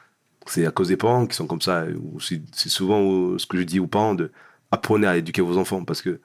[0.46, 1.84] C'est à cause des parents qui sont comme ça.
[2.18, 4.32] c'est souvent euh, ce que je dis aux parents de
[4.72, 6.20] apprenez à éduquer vos enfants parce que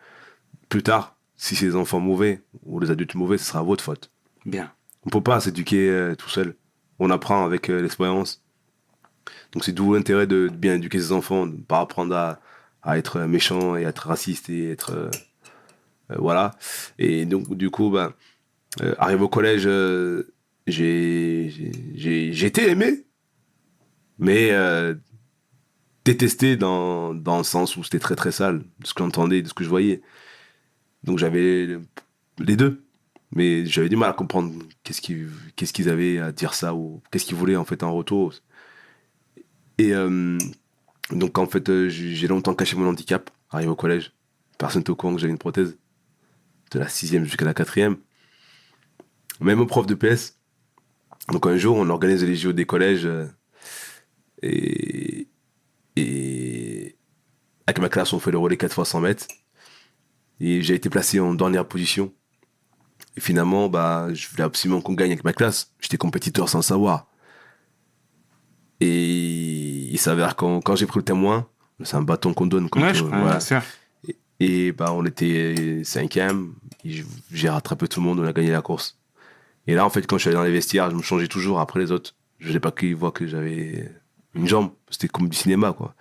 [0.69, 4.11] plus tard, si c'est des enfants mauvais ou les adultes mauvais, ce sera votre faute.
[4.45, 4.71] Bien.
[5.03, 6.55] On peut pas s'éduquer euh, tout seul.
[6.99, 8.43] On apprend avec euh, l'expérience.
[9.51, 12.39] Donc c'est d'où l'intérêt de, de bien éduquer ses enfants, de ne pas apprendre à,
[12.81, 15.09] à être méchant et à être raciste et être euh,
[16.17, 16.55] voilà.
[16.97, 18.13] Et donc du coup, ben,
[18.97, 19.63] arrivé au collège,
[20.67, 23.05] j'ai j'ai- j'ai j'ai été aimé,
[24.17, 24.51] mais
[26.05, 29.47] détesté dans, dans le sens où c'était très très sale, de ce que j'entendais, de
[29.47, 30.01] ce que je voyais.
[31.03, 31.79] Donc j'avais
[32.39, 32.87] les deux
[33.31, 37.01] mais j'avais du mal à comprendre qu'est-ce qu'ils qu'est-ce qu'ils avaient à dire ça ou
[37.11, 38.33] qu'est-ce qu'ils voulaient en fait en retour.
[39.77, 40.37] Et euh,
[41.11, 44.13] donc en fait, euh, j'ai j'ai longtemps caché mon handicap, arrivé au collège.
[44.57, 45.77] Personne n'était au courant que j'avais une prothèse,
[46.71, 47.97] de la sixième jusqu'à la quatrième.
[49.39, 50.39] Même au prof de PS.
[51.31, 53.27] Donc un jour, on organise les JO des collèges euh,
[54.41, 55.27] et,
[55.95, 56.95] et
[57.67, 59.27] avec ma classe, on fait le relais 4 fois 100 mètres.
[60.39, 62.13] Et j'ai été placé en dernière position.
[63.15, 65.73] Et finalement, bah, je voulais absolument qu'on gagne avec ma classe.
[65.79, 67.07] J'étais compétiteur sans savoir.
[68.79, 71.47] Et il s'avère quand, quand j'ai pris le témoin,
[71.83, 72.69] c'est un bâton qu'on donne.
[72.69, 73.39] Quand Ouais, je voilà.
[74.39, 76.53] Et bah, on était cinquième.
[77.31, 78.99] J'ai rattrapé tout le monde, on a gagné la course.
[79.65, 81.59] Et là, en fait, quand je suis allé dans les vestiaires, je me changeais toujours
[81.59, 82.15] après les autres.
[82.39, 83.91] Je voulais pas qu'ils voient que j'avais
[84.35, 84.71] une jambe.
[84.89, 85.95] C'était comme du cinéma, quoi.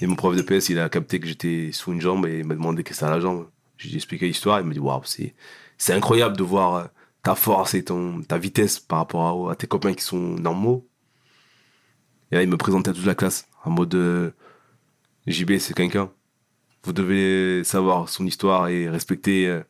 [0.00, 2.44] Et mon prof de PS, il a capté que j'étais sous une jambe et il
[2.44, 3.46] m'a demandé qu'est-ce que c'était la jambe.
[3.88, 4.60] J'ai expliqué l'histoire.
[4.60, 5.34] Il m'a dit, waouh, c'est,
[5.92, 6.84] incroyable de voir euh,
[7.22, 10.88] ta force et ton, ta vitesse par rapport à, tes copains qui sont normaux.
[12.30, 14.30] Et là, il me présentait à toute la classe en mode euh,
[15.26, 16.10] JB, c'est quelqu'un.
[16.82, 19.62] Vous devez savoir son histoire et respecter euh,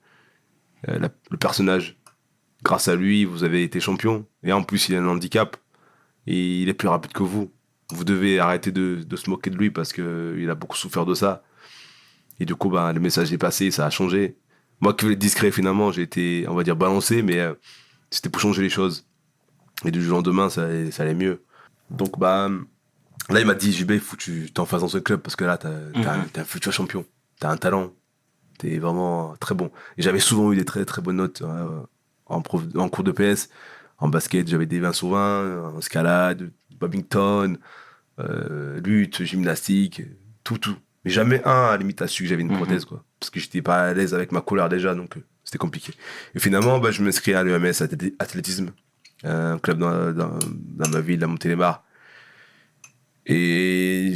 [0.88, 1.96] le personnage.
[2.62, 4.26] Grâce à lui, vous avez été champion.
[4.42, 5.56] Et en plus, il a un handicap.
[6.26, 7.52] Il est plus rapide que vous.
[7.90, 11.44] Vous devez arrêter de se moquer de lui parce qu'il a beaucoup souffert de ça.
[12.40, 14.36] Et du coup, bah, le message est passé, ça a changé.
[14.80, 17.54] Moi qui voulais être discret, finalement, j'ai été, on va dire, balancé, mais euh,
[18.10, 19.06] c'était pour changer les choses.
[19.84, 21.42] Et du jour au lendemain, ça, allait- ça allait mieux.
[21.90, 22.48] Donc, bah,
[23.30, 25.36] là, il m'a dit, JB, il faut que tu t'en fasses dans ce club parce
[25.36, 25.70] que là, t'as
[26.02, 27.04] t'as un- t'es un futur champion.
[27.40, 27.92] T'as un talent.
[28.58, 29.70] T'es vraiment très bon.
[29.96, 31.80] Et j'avais souvent eu des très très bonnes notes euh,
[32.26, 33.48] en, prof- en cours de PS.
[33.98, 37.58] En basket, j'avais des 20 sur 20, en escalade, badminton,
[38.20, 40.02] euh, lutte, gymnastique,
[40.44, 40.76] tout, tout.
[41.04, 42.56] Mais jamais un à la limite a su que j'avais une Mhm.
[42.56, 43.04] prothèse, quoi.
[43.20, 45.92] Parce que j'étais pas à l'aise avec ma couleur déjà, donc euh, c'était compliqué.
[46.34, 48.70] Et finalement, bah, je m'inscris à l'EMS athléti- athlétisme,
[49.22, 51.84] un club dans, dans, dans ma ville, à Montélimar.
[53.26, 54.14] Et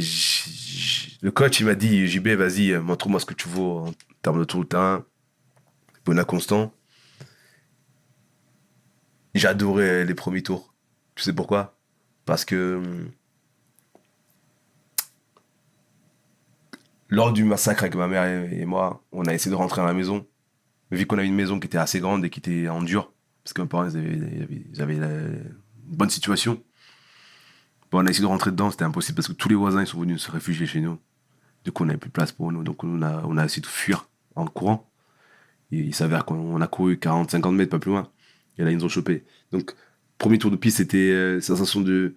[1.21, 4.39] le coach, il m'a dit, JB, vas-y, euh, montre-moi ce que tu vaux en termes
[4.39, 5.05] de tour de terrain.
[6.05, 6.73] Bonnat constant.
[9.43, 10.73] Adoré les premiers tours.
[11.15, 11.79] Tu sais pourquoi?
[12.25, 12.81] Parce que
[17.09, 19.93] lors du massacre avec ma mère et moi, on a essayé de rentrer à la
[19.93, 20.25] maison.
[20.91, 23.11] Vu qu'on a une maison qui était assez grande et qui était en dur,
[23.43, 26.61] parce que mes parents ils avaient, la- une bonne situation.
[27.91, 29.87] Bon, on a essayé de rentrer dedans, c'était impossible parce que tous les voisins ils
[29.87, 30.99] sont venus se réfugier chez nous.
[31.63, 34.07] Du coup, on n'avait plus de place pour nous, donc on a, essayé de fuir
[34.35, 34.89] en courant.
[35.71, 38.09] Il s'avère qu'on a couru 40-50 mètres, pas plus loin.
[38.57, 39.23] Et là, ils nous ont chopé.
[39.51, 39.75] Donc,
[40.17, 42.15] premier tour de piste, c'était euh, sensation de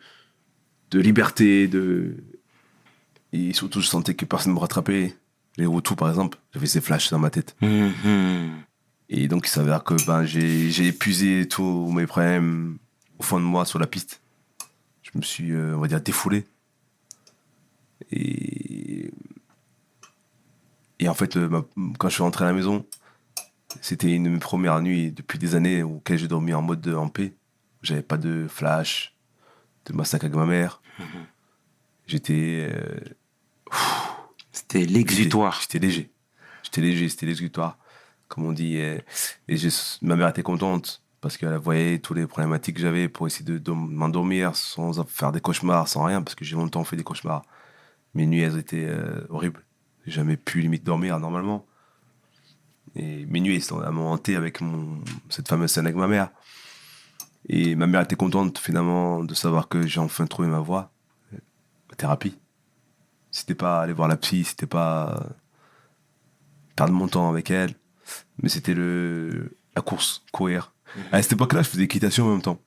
[0.92, 2.16] liberté, de...
[3.32, 5.16] Et surtout, je sentais que personne ne me rattrapait.
[5.56, 7.56] Les retours, par exemple, j'avais ces flashs dans ma tête.
[7.62, 8.62] Mhm.
[9.08, 12.78] Et donc, il s'avère que ben, j'ai épuisé tous mes problèmes
[13.18, 14.20] au fond de moi sur la piste.
[15.02, 16.46] Je me suis, euh, on va dire, défoulé.
[18.10, 19.10] Et,
[20.98, 21.64] et en fait, le- ma-
[21.98, 22.84] quand je suis rentré à la maison,
[23.80, 27.08] c'était une de mes premières nuits depuis des années auxquelles j'ai dormi en mode en
[27.08, 27.32] paix.
[27.82, 29.14] J'avais pas de flash,
[29.86, 30.80] de massacre avec ma mère.
[32.06, 32.68] J'étais.
[32.72, 33.00] euh,
[34.52, 35.60] C'était l'exutoire.
[35.60, 36.10] J'étais léger.
[36.62, 37.78] J'étais léger, c'était l'exutoire,
[38.28, 38.76] comme on dit.
[38.76, 39.02] Et,
[39.48, 39.56] et
[40.02, 43.72] ma mère était contente parce qu'elle voyait tous les problématiques que j'avais pour essayer de,
[43.72, 47.42] m'endormir sans faire des cauchemars, sans rien, parce que j'ai longtemps fait des cauchemars.
[48.14, 49.64] Mes nuits, elles étaient euh, horribles.
[50.04, 51.64] J'ai jamais pu limite dormir normalement.
[52.96, 54.58] Et mes nuits, elles m'ont hanté avec
[55.30, 56.30] cette fameuse scène avec ma mère.
[57.48, 60.92] Et ma mère était contente finalement de savoir que j'ai enfin trouvé ma voie,
[61.32, 62.36] ma thérapie.
[63.32, 65.26] C'était pas aller voir la psy, c'était pas
[66.76, 67.74] perdre mon temps avec elle,
[68.42, 70.72] mais c'était le la course, courir.
[71.10, 72.60] À cette époque-là, je faisais équitation en même temps.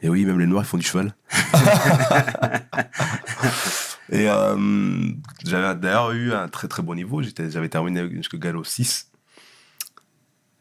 [0.00, 1.14] Et oui, même les noirs, ils font du cheval.
[4.10, 5.08] Et euh,
[5.44, 7.22] j'avais d'ailleurs eu un très très bon niveau.
[7.22, 9.10] J'étais- J'avais terminé jusqu'au galop 6.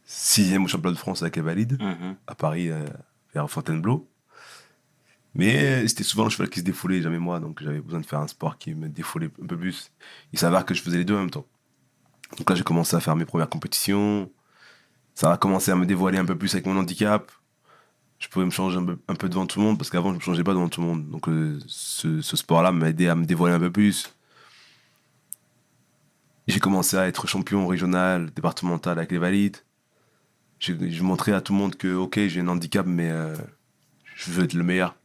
[0.05, 2.15] Sixième au championnat de France avec Evalide Mhm.
[2.27, 2.85] à Paris, euh,
[3.33, 4.09] vers Fontainebleau.
[5.33, 7.39] Mais c'était souvent le cheval qui se défoulait, jamais moi.
[7.39, 9.91] Donc j'avais besoin de faire un sport qui me défoulait un peu plus.
[10.33, 11.45] Il s'avère que je faisais les deux en même temps.
[12.37, 14.29] Donc là, j'ai commencé à faire mes premières compétitions.
[15.15, 17.31] Ça a commencé à me dévoiler un peu plus avec mon handicap.
[18.19, 20.23] Je pouvais me changer un peu, devant tout le monde parce qu'avant, je ne me
[20.23, 21.09] changeais pas devant tout le monde.
[21.09, 24.13] Donc euh, ce, sport-là m'a aidé à me dévoiler un peu plus.
[26.47, 29.57] J'ai commencé à être champion régional, départemental avec les valides.
[30.59, 33.35] J'ai j'ai montré à tout le monde que, ok, j'ai un handicap, mais euh,
[34.15, 34.95] je veux être le meilleur.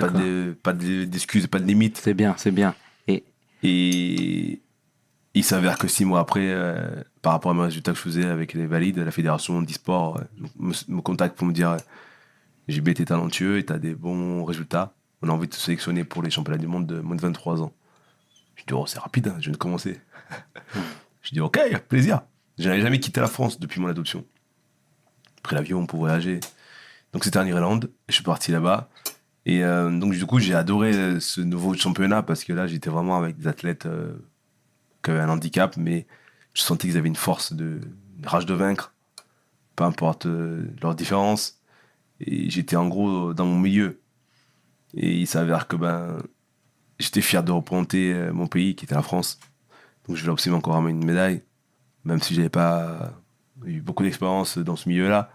[0.00, 1.98] Pas de- pas de- d'excuses, pas de limites.
[1.98, 2.74] C'est bien, c'est bien.
[3.08, 3.24] Et
[3.62, 4.60] Et
[5.34, 8.24] il s'avère que six mois après, euh, par rapport à mes résultats que je faisais
[8.26, 10.24] avec les valides, la fédération d'e-sport euh,
[10.58, 11.76] me, me contacte pour me dire euh,
[12.68, 14.94] JB, t'es talentueux et t'as des bons résultats.
[15.22, 17.62] On a envie de te sélectionner pour les championnats du monde de moins de 23
[17.62, 17.72] ans.
[18.56, 20.00] Je dis, oh, c'est rapide, hein, je viens de commencer.
[21.22, 22.22] je dis, ok, plaisir.
[22.58, 24.24] Je n'avais jamais quitté la France depuis mon adoption.
[25.42, 26.40] Pris l'avion pour voyager.
[27.12, 28.88] Donc c'était en Irlande, je suis parti là-bas.
[29.46, 32.90] Et euh, donc du coup, j'ai adoré euh, ce nouveau championnat parce que là, j'étais
[32.90, 34.14] vraiment avec des athlètes euh,
[35.02, 36.06] qui avaient un handicap, mais
[36.54, 37.80] je sentais qu'ils avaient une force, de,
[38.24, 38.94] rage de vaincre,
[39.76, 41.58] peu importe euh, leurs différences.
[42.20, 44.00] Et j'étais en gros dans mon milieu.
[44.94, 46.18] Et il s'avère que ben,
[46.98, 49.40] j'étais fier de représenter mon pays, qui était la France.
[50.06, 51.42] Donc je voulais absolument encore ramener une médaille,
[52.04, 53.14] même si j'avais pas
[53.64, 55.30] eu beaucoup d'expérience dans ce milieu-là.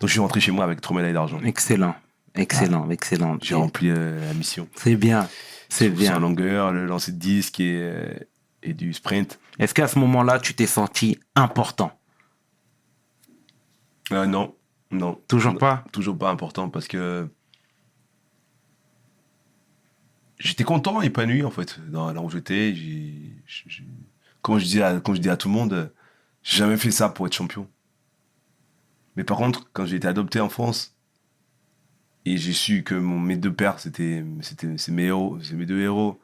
[0.00, 1.40] Donc je suis rentré chez moi avec trois médailles d'argent.
[1.44, 1.94] excellent,
[2.34, 3.38] excellent, excellent.
[3.42, 4.68] J'ai rempli euh, la mission.
[4.74, 5.28] C'est bien,
[5.68, 6.12] c'est bien.
[6.12, 8.14] la longueur, le lancer de disque et, euh,
[8.62, 9.38] et du sprint.
[9.58, 11.92] Est-ce qu'à ce moment-là, tu t'es senti important?
[14.12, 14.54] Euh, non,
[14.90, 15.20] non.
[15.28, 15.84] Toujours Non, pas?
[15.92, 17.28] Toujours pas important parce que
[20.38, 22.74] j'étais content, épanoui en fait, dans là où j'étais.
[24.42, 25.92] Comme je dis à, comme je dis à tout le monde,
[26.42, 27.68] j'ai jamais fait ça pour être champion.
[29.16, 30.96] Mais par contre, quand j'ai été adopté en France
[32.32, 35.66] et j'ai su que mon- mes deux pères, c'était, c'était, c'est mes héros, c'est mes
[35.66, 36.20] deux héros.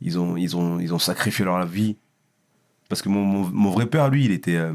[0.00, 1.96] Ils ont, ils ont, ils ont sacrifié leur vie.
[2.88, 4.74] Parce que mon, mon, mon vrai père, lui, il était, euh,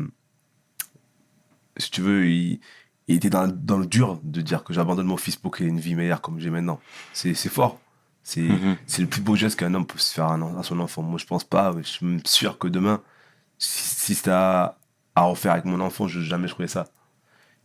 [1.77, 2.59] si tu veux, il,
[3.07, 5.69] il était dans, dans le dur de dire que j'abandonne mon fils pour qu'il ait
[5.69, 6.79] une vie meilleure comme j'ai maintenant.
[7.13, 7.79] C'est, c'est fort.
[8.23, 8.77] C'est, Mhm.
[8.85, 11.01] c'est le plus beau geste qu'un homme peut se faire à, son enfant.
[11.03, 11.73] Moi, je pense pas.
[11.77, 13.01] Je suis sûr que demain,
[13.57, 14.77] si, si c'était à,
[15.15, 16.85] à refaire avec mon enfant, je jamais je ferais ça.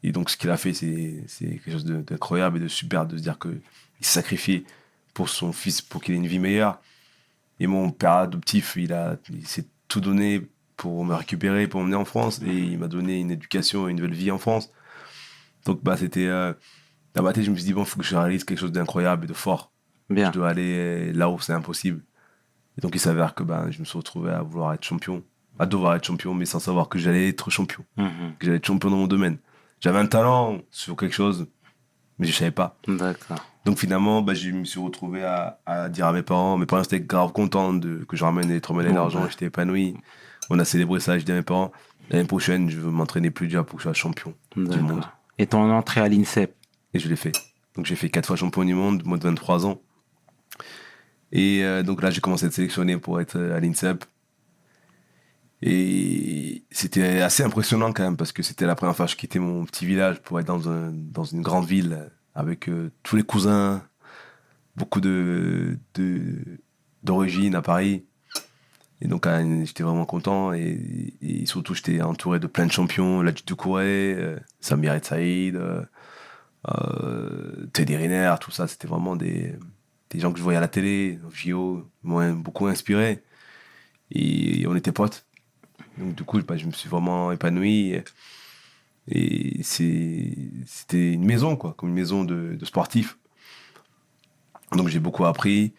[0.04, 3.22] Et donc, ce qu'il a fait, c'est, quelque chose d'incroyable et de super de se
[3.22, 3.60] dire qu'il
[4.02, 4.64] s'est sacrifié
[5.14, 6.78] pour son fils pour qu'il ait une vie meilleure.
[7.58, 11.96] Et mon père adoptif, il, a, il s'est tout donné pour me récupérer, pour m'emmener
[11.96, 12.42] en France.
[12.46, 14.70] Et il m'a donné une éducation et une nouvelle vie en France.
[15.64, 16.26] Donc, bah, c'était.
[16.26, 16.52] Euh,
[17.14, 18.72] dans ma tête, je me suis dit, bon, il faut que je réalise quelque chose
[18.72, 19.72] d'incroyable et de fort.
[20.10, 20.28] Bien.
[20.28, 22.02] Je dois aller là où c'est impossible.
[22.76, 25.22] Et donc, il s'avère que ben, je me suis retrouvé à vouloir être champion,
[25.58, 28.34] à devoir être champion, mais sans savoir que j'allais être champion, Mhm.
[28.38, 29.38] que j'allais être champion dans mon domaine.
[29.84, 31.46] J'avais un talent sur quelque chose,
[32.18, 32.78] mais je savais pas.
[32.88, 33.36] D'accord.
[33.66, 36.82] Donc, finalement, ben, je me suis retrouvé à, à dire à mes parents, mes parents
[36.82, 39.30] étaient grave contents de, que je ramène les 3 médailles Bon, d'argent, ouais.
[39.30, 39.94] j'étais épanoui.
[40.48, 41.70] On a célébré ça, je dis à mes parents,
[42.08, 45.04] l'année prochaine, je veux m'entraîner plus dur pour que je sois champion du monde.
[45.36, 46.54] Et ton entrée à l'INSEP?
[46.94, 47.32] Et je l'ai fait.
[47.76, 49.82] Donc j'ai fait quatre fois champion du monde, moins de 23 ans.
[51.30, 54.04] Et euh, donc là, j'ai commencé à être sélectionné pour être euh, à l'INSEP.
[55.62, 59.38] Et c'était assez impressionnant quand même, parce que c'était la première fois que je quittais
[59.38, 63.22] mon petit village pour être dans, un- dans une grande ville avec euh, tous les
[63.22, 63.82] cousins,
[64.76, 66.60] beaucoup de, de,
[67.02, 68.04] d'origine à Paris.
[69.00, 70.52] Et donc euh, j'étais vraiment content.
[70.54, 75.60] Et, et surtout, j'étais entouré de plein de champions, Ladji Doucouré, euh, Samir El Saïd,
[77.72, 79.54] Teddy Riner, tout ça, c'était vraiment des,
[80.10, 83.22] des gens que je voyais à la télé, JO, m'ont beaucoup inspiré.
[84.10, 85.26] Et on était potes.
[85.98, 88.00] Donc du coup, je me suis vraiment épanoui.
[89.08, 93.18] Et, c'était une maison, quoi, comme une maison de, de sportifs.
[94.72, 95.74] Donc j'ai beaucoup appris.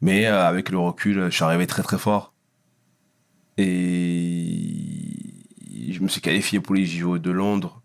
[0.00, 2.34] Mais euh, avec le recul, je suis arrivé très très fort.
[3.56, 4.34] Et
[5.90, 7.80] je me suis qualifié pour les JO de Londres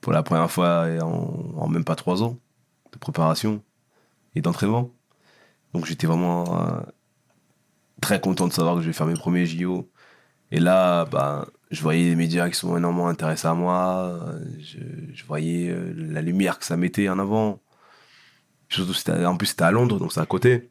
[0.00, 2.38] pour la première fois en, en même pas trois ans
[2.92, 3.62] de préparation
[4.34, 4.90] et d'entraînement.
[5.72, 6.80] Donc j'étais vraiment euh,
[8.00, 9.90] très content de savoir que je vais faire mes premiers JO.
[10.50, 14.04] Et là, bah, je voyais les médias qui sont énormément intéressés à moi.
[14.22, 14.78] euh, Je,
[15.14, 17.60] je voyais euh, la lumière que ça mettait en avant.
[18.70, 20.70] Surtout, en plus, c'était à Londres, donc c'est à côté.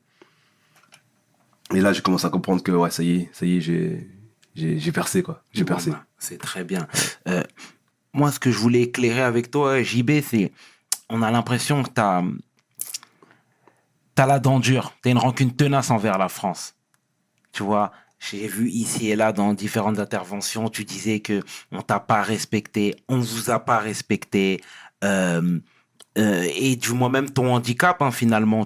[1.74, 4.10] Et là, j'ai commencé à comprendre que, ouais, ça y est, ça y est, j'ai,
[4.56, 5.44] j'ai, j'ai percé, quoi.
[5.52, 5.92] J'ai Bon, percé.
[5.92, 6.88] bah, C'est très bien.
[7.28, 7.44] Euh,
[8.14, 10.52] moi, ce que je voulais éclairer avec toi, JB, c'est
[11.10, 12.24] on a l'impression que tu as,
[14.26, 16.76] la dent dure, tu as une rancune tenace envers la France.
[17.52, 21.42] Tu vois, j'ai vu ici et là dans différentes interventions, tu disais que
[21.72, 24.62] on t'a pas respecté, on vous a pas respecté.
[25.04, 25.60] Euh,
[26.18, 28.66] euh, et du moins même ton handicap, hein, finalement.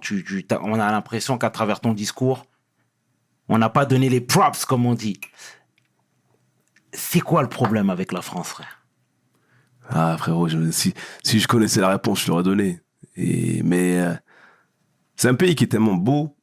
[0.62, 2.45] On a l'impression qu'à travers ton discours,
[3.49, 5.20] on n'a pas donné les props, comme on dit.
[6.93, 8.86] C'est quoi le problème avec la France, frère?
[9.89, 10.93] Ah, frérot, si,
[11.26, 12.80] je connaissais la réponse, je l'aurais donné.
[13.18, 14.14] Et, mais euh,
[15.18, 16.38] c'est un pays qui est tellement beau.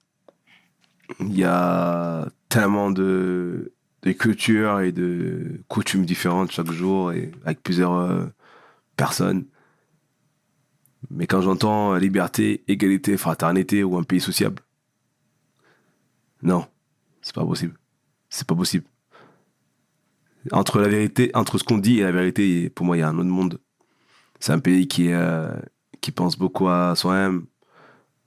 [1.20, 3.72] Il y a tellement de,
[4.18, 8.24] cultures et de coutumes différentes chaque jour et avec plusieurs euh,
[8.96, 9.44] personnes.
[11.10, 14.62] Mais quand j'entends liberté, égalité, fraternité ou un pays sociable,
[16.42, 16.66] non,
[17.20, 17.74] c'est pas possible.
[18.30, 18.84] C'est pas possible.
[20.52, 23.08] Entre la vérité, entre ce qu'on dit et la vérité, pour moi, il y a
[23.08, 23.60] un autre monde.
[24.40, 25.52] C'est un pays qui, euh,
[26.00, 27.46] qui pense beaucoup à soi-même.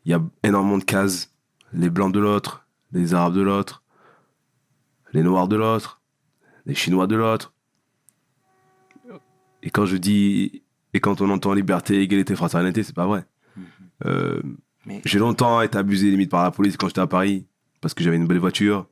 [0.06, 1.32] Il y a énormément de cases.
[1.74, 3.81] Les blancs de l'autre, les arabes de l'autre,
[5.14, 6.02] les noirs de l'autre,
[6.66, 7.54] les chinois de l'autre.
[9.64, 13.26] Et quand je dis, et quand on entend liberté, égalité, fraternité, c'est pas vrai.
[14.06, 14.42] Euh,
[14.86, 17.46] Mais- j'ai longtemps été abusé limite par la police quand j'étais à Paris
[17.82, 18.88] parce que j'avais une belle voiture.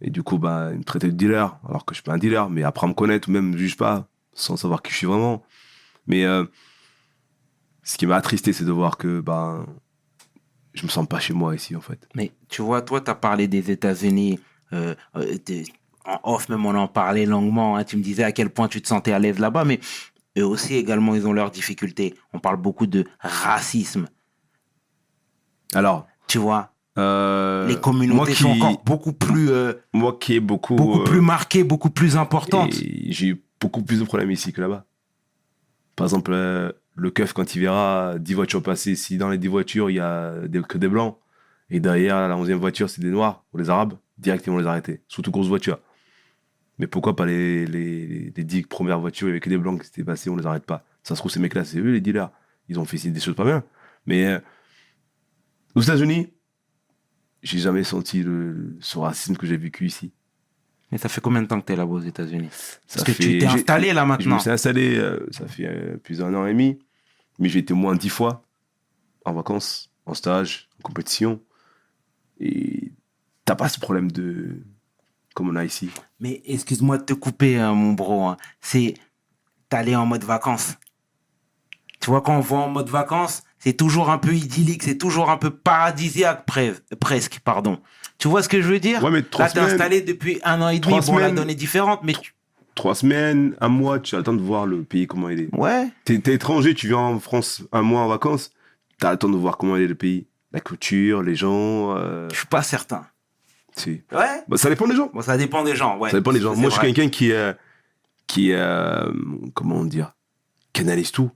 [0.00, 2.18] Et du coup, bah, ils me traitaient de dealer, alors que je suis pas un
[2.18, 5.06] dealer, mais après me connaître, ou même me juge pas, sans savoir qui je suis
[5.06, 5.44] vraiment.
[6.08, 6.44] Mais euh,
[7.84, 9.64] ce qui m'a attristé, c'est de voir que bah,
[10.74, 12.08] je me sens pas chez moi ici, en fait.
[12.16, 14.40] Mais tu vois, toi, tu as parlé des États-Unis.
[14.72, 15.36] Euh, euh,
[16.04, 17.76] en off, même, on en parlait longuement.
[17.76, 19.64] hein, tu me disais à quel point tu te sentais à l'aise là-bas.
[19.64, 19.78] Mais
[20.38, 22.14] eux aussi, également, ils ont leurs difficultés.
[22.32, 24.06] On parle beaucoup de racisme.
[25.74, 30.34] Alors, Tu vois, euh, les communautés moi qui, sont encore beaucoup plus, euh, moi qui
[30.34, 32.72] ai beaucoup, beaucoup plus marquées, beaucoup plus importantes.
[32.72, 34.84] j'ai eu beaucoup plus de problèmes ici que là-bas.
[35.96, 39.88] Par exemple, le keuf, quand il verra 10 voitures passer, si dans les 10 voitures,
[39.90, 41.16] il y a des- que des blancs,
[41.70, 44.66] et derrière, la 11e voiture, c'est des noirs ou les arabes, direct, ils vont les
[44.66, 45.02] arrêter.
[45.08, 45.78] Surtout grosses voitures.
[46.78, 50.30] Mais pourquoi pas les, les, les 10 premières voitures avec des blancs qui s'étaient passés,
[50.30, 52.30] on les arrête pas Ça se trouve, ces mecs-là, c'est eux les dealers.
[52.68, 53.62] Ils ont fait des choses pas bien.
[54.06, 54.38] Mais euh,
[55.74, 56.32] aux États-Unis,
[57.42, 60.12] j'ai jamais senti le, ce racisme que j'ai vécu ici.
[60.90, 62.48] Mais ça fait combien de temps que tu es là-bas aux États-Unis?
[62.92, 64.38] Parce que fait- tu t'es installé là Je me maintenant.
[64.38, 66.78] suis installé, euh, ça fait euh, plus d'un an et demi,
[67.38, 68.44] mais j'ai été moins dix fois
[69.24, 71.40] en vacances, en stage, en compétition.
[72.40, 72.71] Et
[73.52, 74.62] t'as pas ce problème de.
[75.34, 75.90] comme on a ici.
[76.20, 78.26] Mais excuse-moi de te couper, hein, mon bro.
[78.28, 78.36] hein.
[78.60, 78.94] C'est
[79.68, 80.74] t'aller en mode vacances.
[82.00, 85.30] Tu vois, quand on va en mode vacances, c'est toujours un peu idyllique, c'est toujours
[85.30, 87.78] un peu paradisiaque, pre- presque, pardon.
[88.18, 89.02] Tu vois ce que je veux dire?
[89.04, 90.80] Ouais, mais trois Là, t'es installé depuis un an et demi.
[90.80, 92.34] trois Bon, la semaines- donne est différente, mais tu-
[92.74, 95.54] Trois semaines, un mois, tu as le temps de voir le pays, comment il est.
[95.54, 95.88] ouais.
[96.04, 98.50] T'es étranger, tu viens en France un mois en vacances,
[98.98, 100.26] temps de voir comment il est le pays.
[100.52, 101.94] La culture, les gens.
[101.96, 103.06] euh, Je suis pas certain.
[103.76, 104.02] Si.
[104.12, 104.44] Ouais.
[104.48, 105.10] Bah, ça dépend des gens.
[105.12, 105.98] Bon, ça dépend des gens.
[105.98, 106.10] Ouais.
[106.10, 106.54] Ça dépend des gens.
[106.54, 107.52] Moi, je suis quelqu'un qui, euh,
[108.26, 109.10] qui euh,
[109.54, 110.14] comment dire,
[110.72, 111.30] qui analyse tout.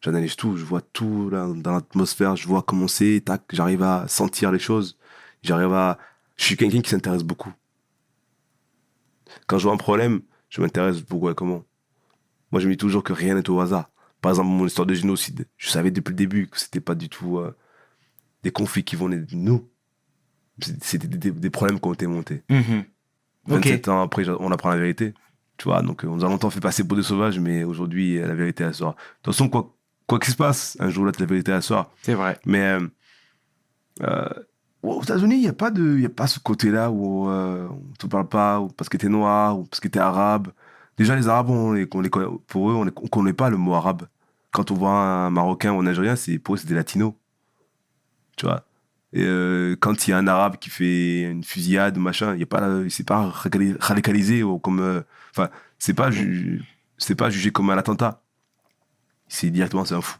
[0.00, 0.56] J'analyse tout.
[0.56, 2.36] Je vois tout là, dans l'atmosphère.
[2.36, 3.22] Je vois comment c'est.
[3.24, 4.98] Tac, j'arrive à sentir les choses.
[5.42, 5.98] J'arrive à.
[6.36, 7.52] Je suis quelqu'un qui s'intéresse beaucoup.
[9.46, 11.64] Quand je vois un problème, je m'intéresse beaucoup à comment.
[12.50, 13.90] Moi, je me dis toujours que rien n'est au hasard.
[14.20, 15.46] Par exemple, mon histoire de génocide.
[15.56, 17.56] Je savais depuis le début que c'était pas du tout euh,
[18.42, 19.68] des conflits qui venaient de nous.
[20.80, 22.42] C'était des, problèmes qui ont été montés.
[22.48, 22.84] Mhm.
[23.50, 23.64] Ok.
[23.64, 25.14] 27 ans après, on apprend la vérité.
[25.56, 28.18] Tu vois, donc euh, on nous a longtemps fait passer pour des sauvages, mais aujourd'hui,
[28.18, 28.92] euh, la vérité, elle sort.
[28.92, 29.74] De toute façon, quoi
[30.06, 31.90] quoi qu'il se passe, un jour la vérité, elle sort.
[32.02, 32.38] C'est vrai.
[32.44, 32.86] Mais euh,
[34.02, 34.28] euh,
[34.82, 37.90] aux États-Unis, il n'y a, pas de- y a pas ce côté-là où euh, on
[37.90, 40.00] ne te parle pas, ou parce que tu es noir, ou parce que tu es
[40.00, 40.48] arabe.
[40.98, 43.56] Déjà, les Arabes, on les, on les connaît- pour eux, on ne connaît pas le
[43.56, 44.02] mot arabe.
[44.50, 47.14] Quand on voit un Marocain ou un Algérien, pour eux, c'est des Latinos.
[48.36, 48.64] Tu vois?
[49.16, 52.68] Euh, quand il y a un arabe qui fait une fusillade, machin, il a pas,
[52.88, 56.10] c'est pas radicali- radicalisé ou comme, euh, enfin, c'est pas,
[56.98, 58.22] c'est pas jugé comme un attentat.
[59.28, 60.18] C'est directement, c'est un fou.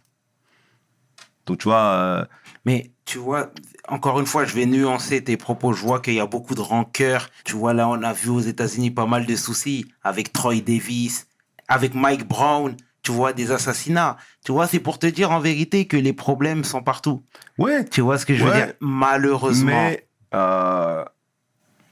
[1.46, 2.24] Donc tu vois, euh,
[2.64, 3.50] Mais tu vois,
[3.88, 5.72] encore une fois, je vais nuancer tes propos.
[5.72, 7.30] Je vois qu'il y a beaucoup de rancœur.
[7.44, 11.26] Tu vois, là, on a vu aux États-Unis pas mal de soucis avec Troy Davis,
[11.68, 12.76] avec Mike Brown.
[13.02, 14.16] Tu vois, des assassinats.
[14.44, 17.24] Tu vois, c'est pour te dire en vérité que les problèmes sont partout.
[17.58, 18.74] ouais, Tu vois ce que je veux dire?
[18.80, 19.66] Malheureusement.
[19.72, 21.04] mais euh,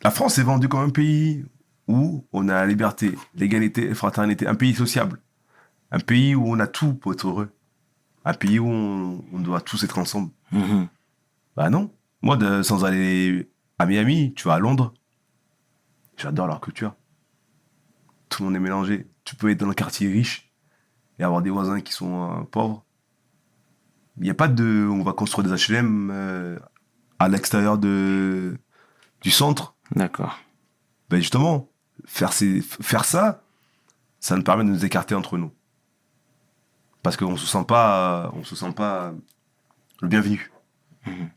[0.03, 1.45] la France est vendue comme un pays
[1.89, 5.21] où on a la liberté, l'égalité, la fraternité, un pays sociable,
[5.91, 7.51] un pays où on a tout pour être heureux,
[8.25, 10.31] un pays où on, on doit tous être ensemble.
[10.53, 10.87] Mhm.
[11.57, 11.91] Bah non.
[12.23, 13.51] Moi, de- sans aller
[13.81, 14.95] à Miami, tu vas à Londres.
[16.17, 16.95] J'adore leur culture.
[18.29, 19.09] Tout le monde est mélangé.
[19.25, 20.50] Tu peux être dans un quartier riche
[21.21, 22.83] et avoir des voisins qui sont euh, pauvres.
[24.17, 24.89] Il n'y a pas de.
[24.91, 26.59] On va construire des HLM euh,
[27.19, 28.57] à l'extérieur de,
[29.21, 29.75] du centre.
[29.95, 30.39] D'accord.
[31.11, 31.69] Ben justement,
[32.07, 33.43] faire, ces- faire ça,
[34.19, 35.53] ça nous permet de nous écarter entre nous.
[37.03, 39.13] Parce qu'on se sent pas, on se sent pas
[40.03, 40.51] le bienvenu.
[41.07, 41.31] Mhm.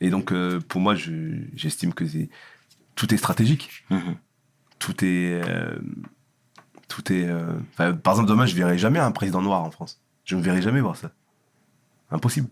[0.00, 2.28] Et donc, euh, pour moi, je- j'estime que c'est-
[2.94, 3.84] tout est stratégique.
[3.90, 4.16] Mhm.
[4.78, 5.40] Tout est.
[5.46, 5.78] euh,
[7.10, 7.52] euh,
[8.02, 10.00] par exemple, demain, je verrai jamais un président noir en France.
[10.24, 11.10] Je ne verrai jamais voir ça.
[12.10, 12.48] Impossible.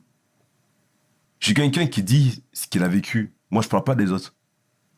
[1.38, 3.32] Je suis quelqu'un qui dit ce qu'il a vécu.
[3.50, 4.34] Moi, je parle pas des autres.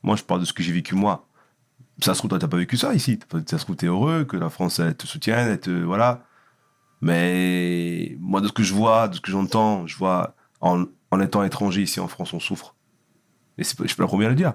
[0.02, 1.28] Moi, je parle de ce que j'ai vécu moi.
[2.00, 3.18] Ça se trouve, toi, t'as pas vécu ça ici.
[3.46, 5.70] Ça se trouve, t'es heureux que la France, te soutienne, te.
[5.70, 6.24] Voilà.
[7.00, 11.20] Mais moi, de ce que je vois, de ce que j'entends, je vois, en, en
[11.20, 12.74] étant étranger ici en France, on souffre.
[13.58, 14.54] Et je suis pas à le dire.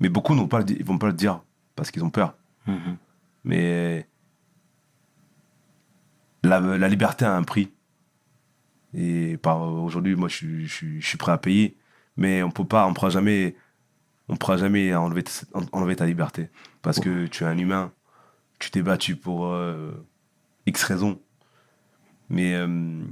[0.00, 1.40] Mais beaucoup n'ont pas vont pas le dire
[1.76, 2.34] parce qu'ils ont peur.
[2.66, 2.96] Mhm.
[3.44, 4.08] Mais
[6.42, 7.72] la, liberté a un prix.
[8.94, 11.76] Et par aujourd'hui, moi, je, suis- prêt à payer.
[12.16, 13.56] Mais on peut pas, on pourra jamais,
[14.28, 15.24] on pourra jamais enlever,
[15.96, 16.48] ta liberté.
[16.82, 17.92] Parce que tu es un humain.
[18.58, 19.92] Tu t'es battu pour euh,
[20.66, 21.20] X raisons.
[22.30, 23.02] Mais euh,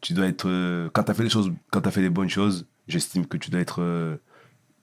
[0.00, 0.48] tu dois être.
[0.48, 3.60] euh, quand tu as fait les choses, quand fait bonnes choses, j'estime que tu dois
[3.60, 4.18] être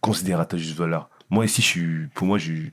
[0.01, 1.09] considéré à ta juste valeur.
[1.29, 2.69] Moi, ici, je suis, pour moi, je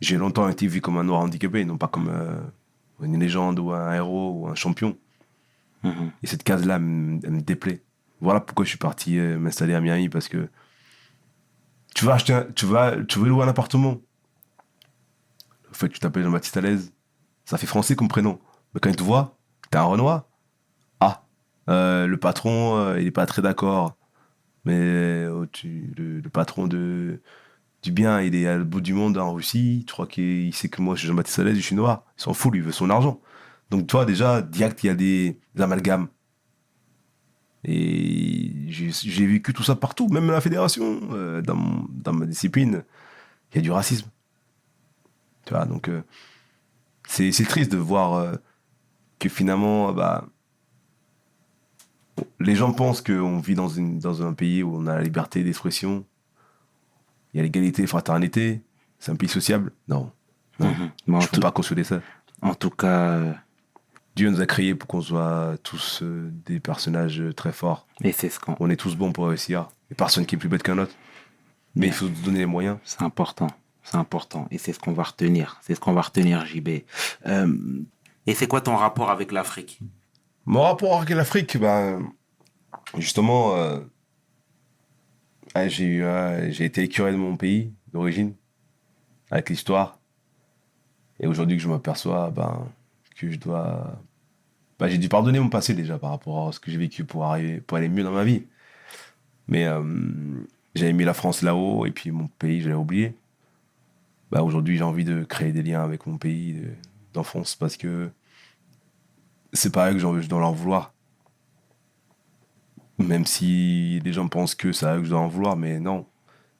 [0.00, 2.38] j'ai longtemps été vu comme un noir handicapé, non pas comme euh,
[3.02, 4.96] une légende ou un héros ou un champion.
[5.82, 6.10] Mhm.
[6.22, 7.82] Et cette case-là, elle me déplaît.
[8.20, 10.48] Voilà pourquoi je suis parti euh, m'installer à Miami, parce que
[11.94, 13.98] tu vas acheter, un- tu vas, tu veux louer un appartement.
[15.68, 16.92] Le fait que tu t'appelles Jean-Baptiste l'aise,
[17.44, 18.38] ça fait français comme prénom.
[18.74, 19.36] Mais quand il te voit,
[19.70, 20.24] t'es un Renoir.
[21.00, 21.24] Ah,
[21.68, 23.96] euh, le patron, il est pas très d'accord.
[24.64, 27.20] Mais tu- le, le patron de,
[27.82, 29.84] du bien, il est à bout du monde en Russie.
[29.86, 32.04] Tu crois qu'il sait que moi, je suis Jean-Baptiste l'aise, je suis noir.
[32.18, 33.20] Il s'en fout, lui, il veut son argent.
[33.70, 36.08] Donc, toi, déjà, direct, il y a des, amalgames.
[37.64, 42.84] Et j'ai vécu tout ça partout, même à la fédération, euh, dans, dans ma discipline,
[43.52, 44.08] il y a du racisme.
[45.46, 46.02] Tu vois, donc euh,
[47.06, 48.36] c'est triste de voir euh,
[49.18, 50.26] que finalement, bah,
[52.40, 55.42] les gens pensent qu'on vit dans, une, dans un pays où on a la liberté
[55.42, 56.04] d'expression,
[57.32, 58.62] il y a l'égalité, fraternité,
[58.98, 59.72] c'est un pays sociable.
[59.88, 60.10] Non,
[60.58, 60.90] non, Mhm.
[61.06, 62.00] Je ne peux tout, pas cautionner ça.
[62.42, 63.32] en tout cas, euh,
[64.14, 67.86] Dieu nous a créés pour qu'on soit tous euh, des personnages euh, très forts.
[68.02, 68.56] et c'est ce qu'on.
[68.60, 69.68] On est tous bons pour réussir.
[69.82, 70.94] Il n'y a personne qui est plus bête qu'un autre.
[71.74, 72.78] Mais il faut se donner les moyens.
[72.84, 73.48] C'est important.
[73.82, 74.48] C'est important.
[74.50, 75.58] Et c'est ce qu'on va retenir.
[75.60, 76.68] C'est ce qu'on va retenir, JB.
[77.26, 77.54] Euh,
[78.26, 79.78] et c'est quoi ton rapport avec l'Afrique?
[80.46, 82.00] Mon rapport avec l'Afrique, ben,
[82.96, 83.78] justement, euh,
[85.56, 88.34] ouais, j'ai eu, euh, j'ai été écuré de mon pays d'origine,
[89.30, 89.98] avec l'histoire.
[91.20, 92.68] Et aujourd'hui que je m'aperçois ben,
[93.16, 93.98] que je dois...
[94.78, 97.24] ben, j'ai dû pardonner mon passé déjà par rapport à ce que j'ai vécu pour,
[97.24, 98.44] arriver, pour aller mieux dans ma vie.
[99.48, 99.82] Mais euh,
[100.74, 103.14] j'avais mis la France là-haut et puis mon pays, je oublié.
[104.30, 106.74] Ben, aujourd'hui, j'ai envie de créer des liens avec mon pays de-
[107.14, 108.10] d'enfance parce que
[109.52, 110.92] c'est pas eux que je dois leur vouloir.
[112.98, 116.06] Même si les gens pensent que eux que je dois en vouloir, mais non.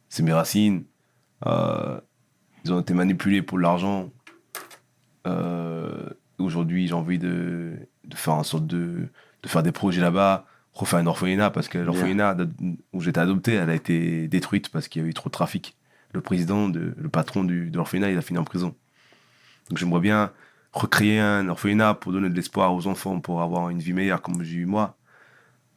[0.08, 0.84] C'est mes racines.
[1.46, 2.00] Euh,
[2.64, 4.10] ils ont été manipulés pour l'argent.
[5.26, 7.72] Euh, Aujourd'hui, j'ai envie de,
[8.04, 9.08] de faire en sorte de,
[9.42, 12.36] de faire des projets là-bas, refaire un orphelinat, parce que l'orphelinat
[12.92, 15.76] où j'étais adopté, elle a été détruite parce qu'il y a eu trop de trafic.
[16.12, 18.74] Le président, de, le patron du, de l'orphelinat, il a fini en prison.
[19.70, 20.30] Donc j'aimerais bien
[20.72, 24.42] recréer un orphelinat pour donner de l'espoir aux enfants pour avoir une vie meilleure comme
[24.42, 24.98] j'ai eu moi.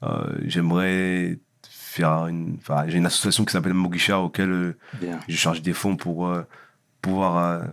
[0.03, 1.39] Euh, J'aimerais
[1.69, 2.55] faire une.
[2.59, 4.77] Enfin, j'ai une association qui s'appelle Mogisha auquel euh,
[5.27, 6.43] je charge des fonds pour euh,
[7.01, 7.63] pouvoir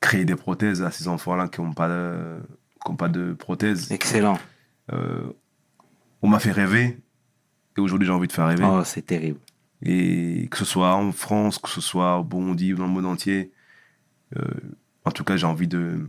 [0.00, 2.38] créer des prothèses à ces enfants-là qui n'ont pas, de-
[2.84, 3.90] qui ont pas de prothèses.
[3.92, 4.38] Excellent.
[4.92, 5.32] Euh,
[6.22, 6.98] on m'a fait rêver
[7.76, 8.64] et aujourd'hui j'ai envie de faire rêver.
[8.66, 9.38] Oh, c'est terrible.
[9.82, 13.06] Et que ce soit en France, que ce soit au Burundi ou dans le monde
[13.06, 13.50] entier,
[14.38, 14.42] euh,
[15.04, 16.06] en tout cas, j'ai envie de,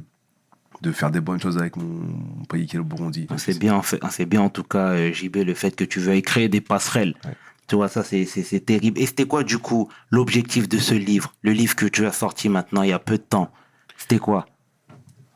[0.86, 3.27] de faire des bonnes choses avec mon, mon pays qui est le Burundi.
[3.38, 3.81] C'est bien,
[4.11, 7.15] c'est bien en tout cas, euh, JB, le fait que tu veuilles créer des passerelles.
[7.25, 7.36] Ouais.
[7.67, 8.99] Tu vois, ça, c'est- terrible.
[8.99, 11.33] Et c'était quoi, du coup, l'objectif de ce livre?
[11.41, 13.51] Le livre que tu as sorti maintenant, il y a peu de temps.
[13.97, 14.45] C'était quoi?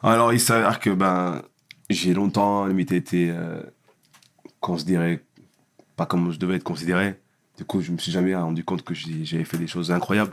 [0.03, 1.41] Alors, il s'avère que ben,
[1.89, 3.61] j'ai longtemps limite été euh,
[4.59, 5.25] considéré
[5.95, 7.19] pas comme je devais être considéré.
[7.57, 10.31] Du coup, je me suis jamais rendu compte que j'avais fait des choses incroyables,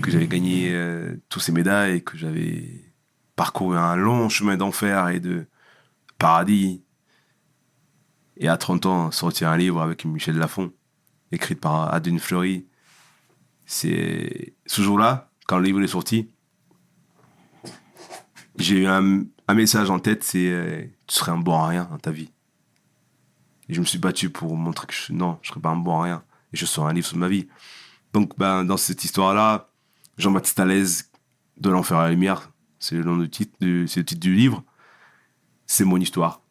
[0.00, 2.84] que j'avais gagné euh, tous ces médailles, que j'avais
[3.38, 5.46] parcouru un long chemin d'enfer et de
[6.18, 6.82] paradis.
[8.36, 10.72] Et à 30 ans, sortir un livre avec Michel Lafon,
[11.30, 12.66] écrit par Adeline Fleury.
[13.64, 16.30] C'est ce jour-là, quand le livre est sorti,
[18.58, 19.24] j'ai eu un,
[19.54, 22.32] message en tête, c'est euh, tu serais un bon à rien dans ta vie.
[23.68, 26.00] Et je me suis battu pour montrer que je, non, je serais pas un bon
[26.00, 26.24] à rien.
[26.52, 27.46] Et je sors un livre sur ma vie.
[28.12, 29.70] Donc, ben, dans cette histoire-là,
[30.16, 31.12] Jean-Baptiste Alaise,
[31.56, 34.64] De l'enfer à la lumière, c'est le titre, du- titre du livre.
[35.66, 36.42] c'est mon histoire.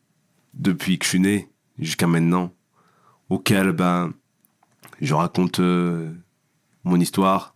[0.53, 1.49] Depuis que je suis né
[1.79, 2.53] jusqu'à maintenant,
[3.29, 4.13] auquel ben,
[5.01, 6.13] je raconte euh,
[6.83, 7.55] mon histoire,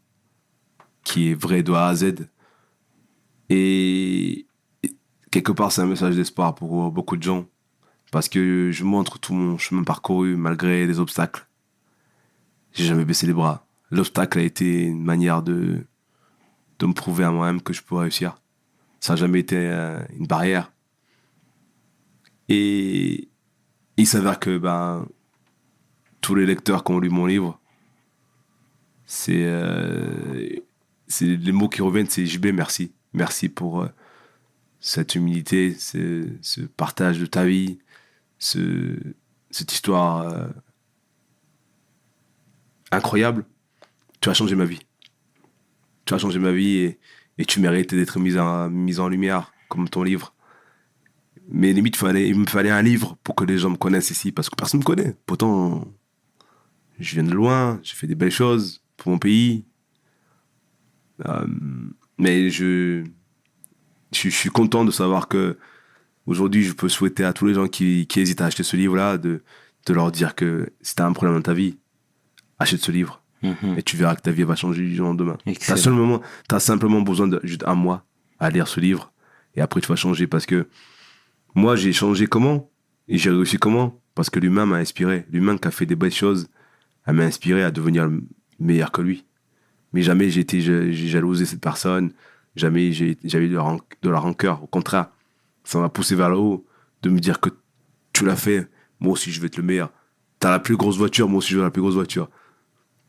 [1.04, 2.30] qui est vraie de A à Z.
[3.50, 4.46] Et,
[5.32, 7.46] quelque part, c'est un message d'espoir pour beaucoup de gens.
[8.12, 11.48] Parce que je montre tout mon chemin parcouru malgré les obstacles.
[12.74, 13.66] J'ai jamais baissé les bras.
[13.90, 15.86] L'obstacle a été une manière de,
[16.80, 18.38] de me prouver à moi-même que je peux réussir.
[19.02, 20.72] Ça n'a jamais été euh, une barrière.
[22.50, 23.30] Et
[23.98, 25.08] il s'avère que ben,
[26.22, 27.60] tous les lecteurs qui ont lu mon livre,
[29.08, 30.60] c'est euh,
[31.20, 32.94] les mots qui reviennent, c'est JB, merci.
[33.14, 33.90] Merci pour euh,
[34.80, 37.80] cette humilité, ce, partage de ta vie,
[38.38, 38.96] ce,
[39.50, 40.48] cette histoire
[42.92, 43.46] incroyable.
[44.22, 44.82] Tu as changé ma vie.
[46.06, 47.00] Tu as changé ma vie et,
[47.42, 50.36] et tu mérites d'être mis en, lumière, comme ton livre.
[51.50, 54.48] Mais limite, il me fallait un livre pour que les gens me connaissent ici, parce
[54.48, 55.16] que personne ne me connaît.
[55.26, 55.92] Pourtant,
[57.00, 59.66] je viens de loin, j'ai fait des belles choses pour mon pays.
[61.26, 61.48] Euh,
[62.20, 63.06] mais je,
[64.12, 65.58] suis content de savoir que
[66.28, 69.42] aujourd'hui, je peux souhaiter à tous les gens qui, hésitent à acheter ce livre-là de,
[69.88, 71.80] de leur dire que si tu un problème dans ta vie,
[72.60, 73.78] achète ce livre Mhm.
[73.78, 75.38] et tu verras que ta vie va changer du jour au lendemain.
[75.46, 75.78] T'as Excellent.
[75.78, 78.06] seulement, t'as simplement besoin de juste un mois
[78.40, 79.12] à lire ce livre
[79.56, 80.68] et après tu vas changer parce que
[81.56, 82.70] moi j'ai changé comment?
[83.08, 84.00] Et j'ai réussi comment?
[84.16, 85.26] Parce que l'humain m'a inspiré.
[85.32, 86.48] L'humain qui a fait des belles choses,
[87.06, 88.10] elle m'a inspiré à devenir
[88.60, 89.26] meilleur que lui.
[89.94, 92.14] Mais jamais j'ai été, j'ai jalousé cette personne,
[92.56, 94.64] jamais j'ai j'avais de, la de la rancœur.
[94.64, 95.08] Au contraire,
[95.64, 96.66] ça m'a poussé vers le haut
[97.02, 97.50] de me dire que
[98.14, 98.70] tu l'as fait,
[99.00, 99.92] moi aussi je vais être le meilleur.
[100.40, 102.30] T'as la plus grosse voiture, moi aussi je veux la plus grosse voiture.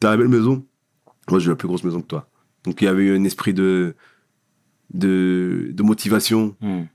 [0.03, 0.67] T'as la belle maison,
[1.31, 2.29] moi veux la plus grosse maison que toi.
[2.65, 3.95] Donc il y avait eu un esprit de,
[4.93, 6.57] de, de motivation.
[6.61, 6.89] Mhm.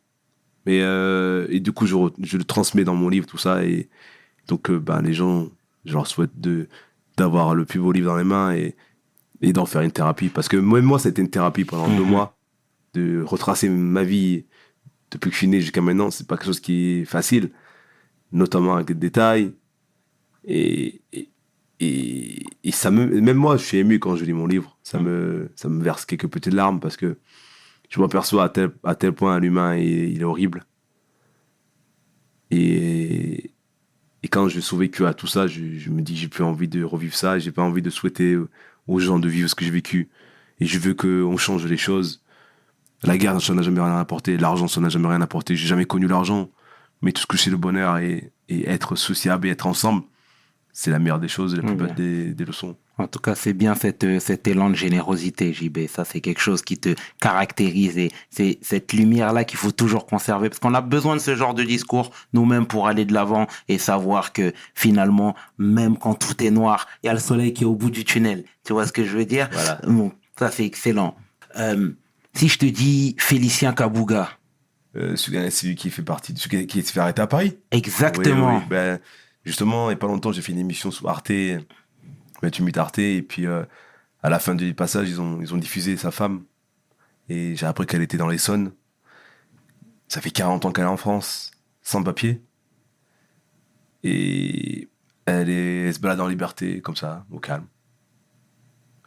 [0.65, 3.63] Mais, euh, et du coup, je, le transmets dans mon livre, tout ça.
[3.63, 3.87] Et
[4.49, 5.47] donc, euh, ben, les gens,
[5.85, 6.67] je leur souhaite de,
[7.15, 8.75] d'avoir le plus beau livre dans les mains et,
[9.41, 10.27] et d'en faire une thérapie.
[10.27, 12.09] Parce que même moi, c'était une thérapie pendant deux Mhm.
[12.09, 12.37] mois.
[12.93, 14.43] De retracer ma vie
[15.11, 17.51] depuis que je suis né jusqu'à maintenant, c'est pas quelque chose qui est facile.
[18.33, 19.53] Notamment avec des détails.
[20.43, 21.29] Et, et,
[21.79, 24.77] et, et ça me, même moi, je suis ému quand je lis mon livre.
[24.83, 27.17] Ça me, ça me verse quelques petites larmes parce que
[27.89, 30.65] je m'aperçois à tel, à tel point l'humain est, il est horrible.
[32.51, 33.51] Et,
[34.23, 36.83] et quand j'ai survécu à tout ça, je, je me dis j'ai plus envie de
[36.83, 38.37] revivre ça, j'ai pas envie de souhaiter
[38.87, 40.09] aux gens de vivre ce que j'ai vécu.
[40.59, 42.23] Et je veux qu'on change les choses.
[43.03, 44.37] La guerre, ça n'a jamais rien apporté.
[44.37, 45.55] L'argent, ça n'a jamais rien apporté.
[45.55, 46.49] J'ai jamais connu l'argent.
[47.03, 50.03] Mais tout ce que c'est le bonheur et, et être sociable et être ensemble,
[50.79, 52.75] c'est la meilleure des choses, et la plus belle des, des leçons.
[52.99, 55.87] En tout cas, c'est bien cette, euh, cet élan de générosité, JB.
[55.87, 60.49] Ça, c'est quelque chose qui te caractérise et c'est cette lumière-là qu'il faut toujours conserver
[60.49, 63.79] parce qu'on a besoin de ce genre de discours nous-mêmes pour aller de l'avant et
[63.79, 67.67] savoir que finalement, même quand tout est noir, il y a le soleil qui est
[67.67, 68.43] au bout du tunnel.
[68.63, 69.49] Tu vois ce que je veux dire?
[69.51, 69.79] Voilà.
[69.87, 71.15] Bon, ça, c'est excellent.
[71.57, 71.91] Euh,
[72.35, 74.29] si je te dis Félicien Kabouga,
[74.95, 77.57] Euh, celui, celui qui fait partie de celui qui, qui s'est fait arrêter à Paris.
[77.71, 78.55] exactement.
[78.55, 78.67] Oui, oui.
[78.69, 78.99] Ben,
[79.47, 82.77] justement, il n'y a pas longtemps, j'ai fait une émission sur Arte, ben, tu imites
[82.77, 83.63] Arte, et puis euh,
[84.21, 86.43] à la fin du passage, ils ont, diffusé sa femme.
[87.29, 88.73] Et j'ai appris qu'elle était dans l'Essonne.
[90.07, 92.41] Ça fait 40 ans qu'elle est en France, sans papier.
[94.03, 94.89] Et
[95.25, 97.67] elle, est, se balade en liberté, comme ça, au calme.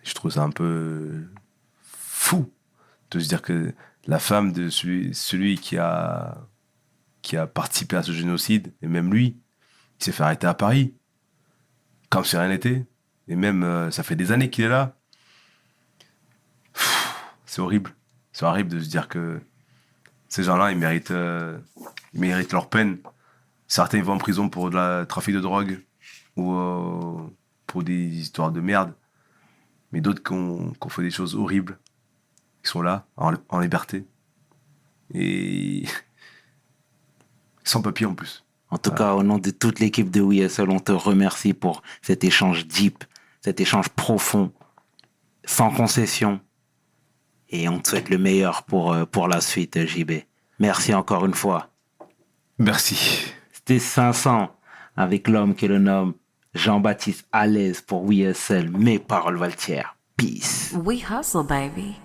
[0.03, 1.26] Je trouve ça un peu
[1.82, 2.51] fou
[3.11, 3.74] de se dire que
[4.07, 6.47] la femme de celui, qui a
[7.55, 9.36] participé à ce génocide, et même lui,
[10.01, 10.94] il s'est fait arrêter à Paris,
[12.09, 12.86] comme si rien n'était.
[13.28, 14.96] Et même, euh, ça fait des années qu'il est là.
[17.44, 17.94] C'est horrible.
[18.32, 19.40] C'est horrible de se dire que
[20.28, 21.59] ces gens-là, ils méritent, euh,
[22.14, 22.98] ils méritent leur peine.
[23.66, 25.84] Certains vont en prison pour de la trafic de drogue
[26.36, 27.28] ou euh,
[27.66, 28.94] pour des histoires de merde.
[29.92, 31.78] Mais d'autres qui ont fait des choses horribles,
[32.64, 34.07] ils sont là, en, en liberté.
[35.12, 35.84] Et
[37.64, 38.44] sans papier en plus.
[38.70, 42.22] En tout cas, au nom de toute l'équipe de WSL, on te remercie pour cet
[42.24, 43.04] échange deep,
[43.40, 44.52] cet échange profond,
[45.44, 46.40] sans concession.
[47.48, 50.12] Et on te souhaite le meilleur pour, euh, pour la suite, JB.
[50.60, 51.70] Merci encore une fois.
[52.58, 53.32] Merci.
[53.52, 54.50] C'était 500
[54.96, 56.14] avec l'homme qui le nomme
[56.54, 58.70] Jean-Baptiste l'aise pour WSL.
[58.70, 59.54] Mes paroles valent
[60.16, 60.74] Peace.
[60.74, 61.96] We hustle, baby.